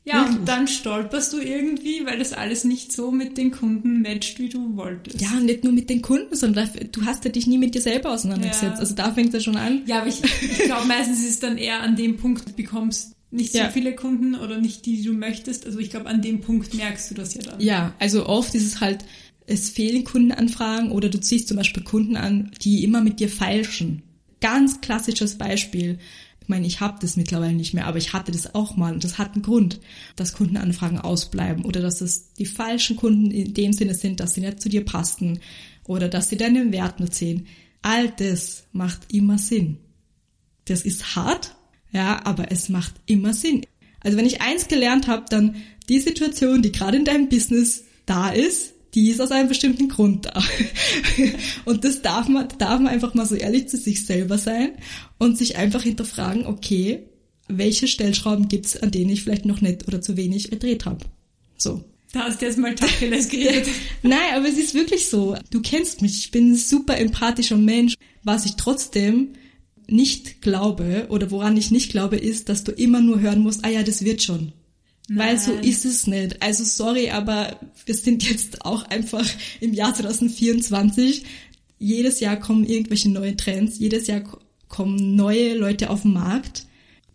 Ja, 0.07 0.27
und 0.27 0.47
dann 0.47 0.69
stolperst 0.69 1.33
du 1.33 1.41
irgendwie, 1.41 2.05
weil 2.05 2.19
das 2.19 2.35
alles 2.35 2.65
nicht 2.65 2.93
so 2.93 3.11
mit 3.11 3.39
den 3.39 3.51
Kunden 3.51 4.03
matcht, 4.03 4.39
wie 4.39 4.51
du 4.51 4.77
wolltest. 4.77 5.19
Ja, 5.19 5.31
und 5.39 5.47
nicht 5.47 5.65
nur 5.65 5.73
mit 5.73 5.89
den 5.89 6.03
Kunden, 6.03 6.37
sondern 6.37 6.69
du 6.93 7.07
hast 7.07 7.25
ja 7.25 7.31
dich 7.31 7.47
nie 7.47 7.57
mit 7.57 7.75
dir 7.75 7.81
selber 7.81 8.11
auseinandergesetzt. 8.11 8.75
Ja. 8.75 8.81
Also 8.81 8.95
da 8.95 9.15
fängt 9.15 9.29
es 9.29 9.33
ja 9.33 9.41
schon 9.41 9.57
an. 9.57 9.81
Ja, 9.87 10.01
aber 10.01 10.09
ich, 10.09 10.23
ich 10.23 10.59
glaube 10.65 10.87
meistens 10.87 11.21
ist 11.21 11.31
es 11.31 11.41
dann 11.41 11.57
eher 11.57 11.81
an 11.81 11.97
dem 11.97 12.19
Punkt, 12.19 12.47
du 12.47 12.53
bekommst 12.53 13.15
nicht 13.35 13.53
so 13.53 13.59
Ja. 13.59 13.71
viele 13.71 13.95
Kunden 13.95 14.35
oder 14.35 14.59
nicht 14.61 14.87
die, 14.87 14.97
die 14.97 15.05
du 15.05 15.13
möchtest. 15.13 15.67
Also 15.67 15.79
ich 15.79 15.91
glaube, 15.91 16.07
an 16.07 16.23
dem 16.23 16.41
Punkt 16.41 16.75
merkst 16.75 17.11
du 17.11 17.15
das 17.15 17.35
ja 17.35 17.43
dann. 17.43 17.61
Ja, 17.61 17.95
also 17.99 18.27
oft 18.27 18.55
ist 18.55 18.65
es 18.65 18.81
halt, 18.81 19.05
es 19.47 19.71
fehlen 19.71 20.05
Kundenanfragen 20.05 20.91
oder 20.91 21.09
du 21.09 21.21
ziehst 21.21 21.49
zum 21.49 21.57
Beispiel 21.57 21.83
Kunden 21.83 22.17
an, 22.17 22.51
die 22.63 22.85
immer 22.85 23.01
mit 23.03 23.21
dir 23.21 23.29
feilschen. 23.29 24.03
Ganz 24.41 24.81
klassisches 24.81 25.37
Beispiel. 25.37 25.99
Ich 26.41 26.49
meine, 26.49 26.67
ich 26.67 26.81
habe 26.81 26.99
das 27.01 27.17
mittlerweile 27.17 27.55
nicht 27.55 27.73
mehr, 27.75 27.87
aber 27.87 27.97
ich 27.99 28.13
hatte 28.13 28.31
das 28.31 28.55
auch 28.55 28.77
mal 28.77 28.93
und 28.93 29.03
das 29.03 29.17
hat 29.19 29.33
einen 29.35 29.43
Grund, 29.43 29.81
dass 30.15 30.35
Kundenanfragen 30.35 30.99
ausbleiben 30.99 31.65
oder 31.65 31.81
dass 31.81 32.01
es 32.03 32.33
die 32.35 32.45
falschen 32.47 32.97
Kunden 32.97 33.31
in 33.31 33.55
dem 33.55 33.73
Sinne 33.73 33.95
sind, 33.95 34.21
dass 34.21 34.35
sie 34.35 34.43
nicht 34.43 34.61
zu 34.61 34.69
dir 34.69 34.85
passen 34.85 35.41
oder 35.85 36.09
dass 36.09 36.29
sie 36.29 36.37
deinen 36.37 36.71
Wert 36.73 37.01
nicht 37.01 37.15
sehen. 37.15 37.47
All 37.81 38.11
das 38.11 38.65
macht 38.73 39.13
immer 39.13 39.39
Sinn. 39.39 39.79
Das 40.67 40.83
ist 40.83 41.17
hart, 41.17 41.57
ja, 41.95 42.21
aber 42.25 42.51
es 42.51 42.69
macht 42.69 42.93
immer 43.07 43.33
Sinn. 43.33 43.65
Also 44.01 44.19
wenn 44.19 44.27
ich 44.27 44.43
eins 44.43 44.69
gelernt 44.69 45.07
habe, 45.07 45.25
dann 45.31 45.57
die 45.89 46.01
Situation, 46.01 46.61
die 46.61 46.73
gerade 46.73 46.97
in 46.97 47.05
deinem 47.05 47.29
Business 47.29 47.85
da 48.05 48.31
ist, 48.31 48.75
die 48.95 49.11
ist 49.11 49.21
aus 49.21 49.31
einem 49.31 49.49
bestimmten 49.49 49.89
Grund 49.89 50.27
da. 50.27 50.43
Und 51.65 51.85
das 51.85 52.03
darf 52.03 52.29
man, 52.29 52.49
darf 52.59 52.81
man 52.81 52.89
einfach 52.89 53.15
mal 53.15 53.27
so 53.27 53.35
ehrlich 53.35 53.69
zu 53.69 53.77
sich 53.77 54.07
selber 54.07 54.39
sein 54.39 54.73
und 55.19 55.37
sich 55.37 55.57
einfach 55.57 55.83
hinterfragen, 55.83 56.47
okay, 56.47 57.05
welche 57.49 57.89
Stellschrauben 57.89 58.49
gibt's, 58.49 58.77
an 58.77 58.91
denen 58.91 59.11
ich 59.11 59.23
vielleicht 59.23 59.47
noch 59.47 59.61
nicht 59.61 59.89
oder 59.89 60.01
zu 60.01 60.17
wenig 60.17 60.51
gedreht 60.51 60.87
habe. 60.87 61.05
So. 61.57 61.85
Da 62.13 62.21
hast 62.21 62.41
du 62.41 62.47
jetzt 62.47 62.59
mal 62.59 62.75
Tacheles 62.75 63.29
geredet. 63.31 63.69
Nein, 64.03 64.35
aber 64.35 64.49
es 64.49 64.57
ist 64.57 64.75
wirklich 64.75 65.09
so. 65.09 65.37
Du 65.51 65.61
kennst 65.61 66.01
mich. 66.01 66.19
Ich 66.19 66.31
bin 66.31 66.53
ein 66.53 66.57
super 66.57 66.97
empathischer 66.97 67.57
Mensch. 67.57 67.95
Was 68.23 68.47
ich 68.47 68.55
trotzdem 68.55 69.31
nicht 69.89 70.43
glaube 70.43 71.07
oder 71.11 71.31
woran 71.31 71.57
ich 71.57 71.71
nicht 71.71 71.91
glaube, 71.91 72.17
ist, 72.17 72.49
dass 72.49 72.65
du 72.65 72.73
immer 72.73 73.01
nur 73.01 73.21
hören 73.21 73.41
musst, 73.41 73.65
ah 73.65 73.69
ja, 73.71 73.83
das 73.83 74.05
wird 74.05 74.23
schon. 74.23 74.53
Weil 75.09 75.39
so 75.39 75.53
Nein. 75.53 75.65
ist 75.65 75.85
es 75.85 76.07
nicht. 76.07 76.43
Also 76.43 76.65
sorry, 76.65 77.11
aber 77.11 77.59
wir 77.85 77.95
sind 77.95 78.29
jetzt 78.29 78.65
auch 78.65 78.85
einfach 78.89 79.27
im 79.61 79.75
Jahr 79.75 79.95
2024. 79.95 81.25
Jedes 81.79 82.21
Jahr 82.21 82.37
kommen 82.39 82.65
irgendwelche 82.65 83.11
neue 83.11 83.37
Trends, 83.37 83.79
jedes 83.79 84.07
Jahr 84.07 84.21
ko- 84.21 84.39
kommen 84.69 85.15
neue 85.17 85.55
Leute 85.57 85.91
auf 85.91 86.03
den 86.03 86.13
Markt. 86.15 86.67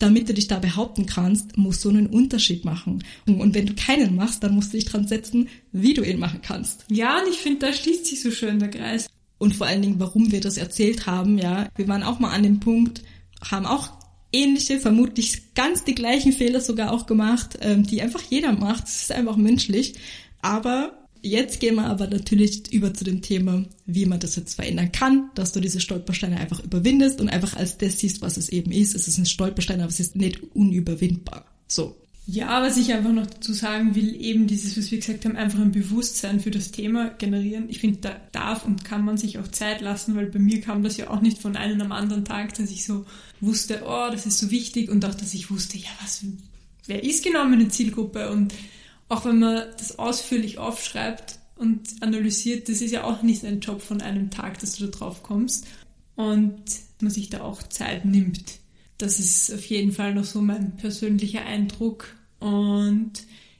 damit 0.01 0.29
du 0.29 0.33
dich 0.33 0.47
da 0.47 0.59
behaupten 0.59 1.05
kannst, 1.07 1.57
musst 1.57 1.83
du 1.83 1.89
einen 1.89 2.07
Unterschied 2.07 2.63
machen. 2.63 3.03
Und 3.25 3.53
wenn 3.53 3.65
du 3.65 3.73
keinen 3.73 4.15
machst, 4.15 4.41
dann 4.41 4.55
musst 4.55 4.71
du 4.71 4.77
dich 4.77 4.85
dran 4.85 5.05
setzen, 5.05 5.49
wie 5.73 5.93
du 5.93 6.03
ihn 6.03 6.19
machen 6.19 6.39
kannst. 6.41 6.85
Ja, 6.89 7.19
und 7.21 7.27
ich 7.29 7.35
finde, 7.39 7.65
da 7.67 7.73
schließt 7.73 8.05
sich 8.05 8.21
so 8.21 8.31
schön 8.31 8.59
der 8.59 8.69
Kreis. 8.69 9.07
Und 9.39 9.55
vor 9.55 9.65
allen 9.65 9.81
Dingen, 9.81 9.99
warum 9.99 10.31
wir 10.31 10.41
das 10.41 10.57
erzählt 10.57 11.07
haben, 11.07 11.39
ja. 11.39 11.69
Wir 11.75 11.87
waren 11.87 12.03
auch 12.03 12.19
mal 12.19 12.31
an 12.31 12.43
dem 12.43 12.59
Punkt, 12.59 13.01
haben 13.49 13.65
auch 13.65 13.89
ähnliche, 14.31 14.79
vermutlich 14.79 15.55
ganz 15.55 15.83
die 15.83 15.95
gleichen 15.95 16.33
Fehler 16.33 16.61
sogar 16.61 16.91
auch 16.91 17.07
gemacht, 17.07 17.57
ähm, 17.61 17.83
die 17.83 18.01
einfach 18.01 18.21
jeder 18.21 18.51
macht. 18.51 18.87
Es 18.87 19.03
ist 19.03 19.11
einfach 19.11 19.37
menschlich. 19.37 19.95
Aber 20.41 20.99
Jetzt 21.21 21.59
gehen 21.59 21.75
wir 21.75 21.85
aber 21.85 22.07
natürlich 22.07 22.71
über 22.71 22.93
zu 22.93 23.03
dem 23.03 23.21
Thema, 23.21 23.65
wie 23.85 24.05
man 24.05 24.21
das 24.21 24.37
jetzt 24.37 24.53
verändern 24.53 24.91
kann, 24.93 25.29
dass 25.35 25.51
du 25.51 25.59
diese 25.59 25.81
Stolpersteine 25.81 26.39
einfach 26.39 26.63
überwindest 26.63 27.19
und 27.19 27.27
einfach 27.27 27.57
als 27.57 27.77
das 27.77 27.99
siehst, 27.99 28.21
was 28.21 28.37
es 28.37 28.47
eben 28.47 28.71
ist. 28.71 28.95
Es 28.95 29.09
ist 29.09 29.17
ein 29.17 29.25
Stolperstein, 29.25 29.81
aber 29.81 29.89
es 29.89 29.99
ist 29.99 30.15
nicht 30.15 30.41
unüberwindbar. 30.55 31.45
So. 31.67 31.97
Ja, 32.31 32.61
was 32.61 32.77
ich 32.77 32.93
einfach 32.93 33.11
noch 33.11 33.25
dazu 33.25 33.53
sagen 33.53 33.95
will, 33.95 34.15
eben 34.21 34.45
dieses, 34.45 34.77
was 34.77 34.91
wir 34.91 34.99
gesagt 34.99 35.25
haben, 35.25 35.35
einfach 35.35 35.57
ein 35.57 35.71
Bewusstsein 35.71 36.39
für 36.39 36.51
das 36.51 36.69
Thema 36.69 37.09
generieren. 37.09 37.69
Ich 37.69 37.79
finde, 37.79 38.01
da 38.01 38.21
darf 38.31 38.65
und 38.65 38.85
kann 38.85 39.03
man 39.03 39.17
sich 39.17 39.39
auch 39.39 39.47
Zeit 39.47 39.81
lassen, 39.81 40.15
weil 40.15 40.27
bei 40.27 40.37
mir 40.37 40.61
kam 40.61 40.83
das 40.83 40.97
ja 40.97 41.09
auch 41.09 41.21
nicht 41.21 41.41
von 41.41 41.55
einem 41.55 41.81
am 41.81 41.91
anderen 41.91 42.25
Tag, 42.25 42.53
dass 42.53 42.69
ich 42.69 42.85
so 42.85 43.07
wusste, 43.41 43.81
oh, 43.83 44.09
das 44.11 44.27
ist 44.27 44.37
so 44.37 44.51
wichtig 44.51 44.91
und 44.91 45.03
auch, 45.05 45.15
dass 45.15 45.33
ich 45.33 45.49
wusste, 45.49 45.79
ja, 45.79 45.89
was, 46.03 46.23
wer 46.85 47.03
ist 47.03 47.23
genau 47.23 47.45
meine 47.45 47.69
Zielgruppe 47.69 48.29
und 48.29 48.53
auch 49.07 49.25
wenn 49.25 49.39
man 49.39 49.63
das 49.79 49.97
ausführlich 49.97 50.59
aufschreibt 50.59 51.39
und 51.55 51.81
analysiert, 52.01 52.69
das 52.69 52.81
ist 52.81 52.91
ja 52.91 53.05
auch 53.05 53.23
nicht 53.23 53.43
ein 53.43 53.59
Job 53.59 53.81
von 53.81 54.01
einem 54.01 54.29
Tag, 54.29 54.59
dass 54.59 54.75
du 54.75 54.85
da 54.85 54.91
drauf 54.91 55.23
kommst 55.23 55.65
und 56.15 56.61
man 57.01 57.11
sich 57.11 57.31
da 57.31 57.41
auch 57.41 57.63
Zeit 57.63 58.05
nimmt. 58.05 58.59
Das 58.99 59.17
ist 59.17 59.51
auf 59.51 59.65
jeden 59.65 59.93
Fall 59.93 60.13
noch 60.13 60.25
so 60.25 60.41
mein 60.41 60.75
persönlicher 60.75 61.43
Eindruck 61.43 62.18
und 62.39 63.11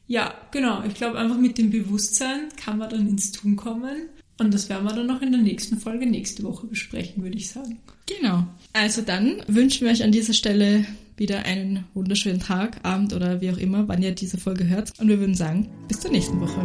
ja, 0.07 0.33
genau, 0.51 0.83
ich 0.83 0.95
glaube 0.95 1.19
einfach 1.19 1.37
mit 1.37 1.57
dem 1.57 1.69
Bewusstsein 1.69 2.49
kann 2.57 2.79
man 2.79 2.89
dann 2.89 3.07
ins 3.07 3.31
Tun 3.31 3.55
kommen 3.55 3.95
und 4.39 4.53
das 4.53 4.69
werden 4.69 4.85
wir 4.85 4.93
dann 4.93 5.07
noch 5.07 5.21
in 5.21 5.31
der 5.31 5.41
nächsten 5.41 5.77
Folge 5.77 6.05
nächste 6.05 6.43
Woche 6.43 6.65
besprechen, 6.65 7.23
würde 7.23 7.37
ich 7.37 7.49
sagen. 7.49 7.79
Genau. 8.07 8.47
Also 8.73 9.01
dann 9.01 9.43
wünschen 9.47 9.85
wir 9.85 9.91
euch 9.91 10.03
an 10.03 10.11
dieser 10.11 10.33
Stelle 10.33 10.85
wieder 11.17 11.45
einen 11.45 11.83
wunderschönen 11.93 12.39
Tag, 12.39 12.79
Abend 12.83 13.13
oder 13.13 13.41
wie 13.41 13.51
auch 13.51 13.57
immer, 13.57 13.87
wann 13.87 14.01
ihr 14.01 14.11
diese 14.11 14.37
Folge 14.37 14.67
hört. 14.67 14.93
Und 14.99 15.09
wir 15.09 15.19
würden 15.19 15.35
sagen, 15.35 15.69
bis 15.87 15.99
zur 15.99 16.11
nächsten 16.11 16.39
Woche. 16.39 16.59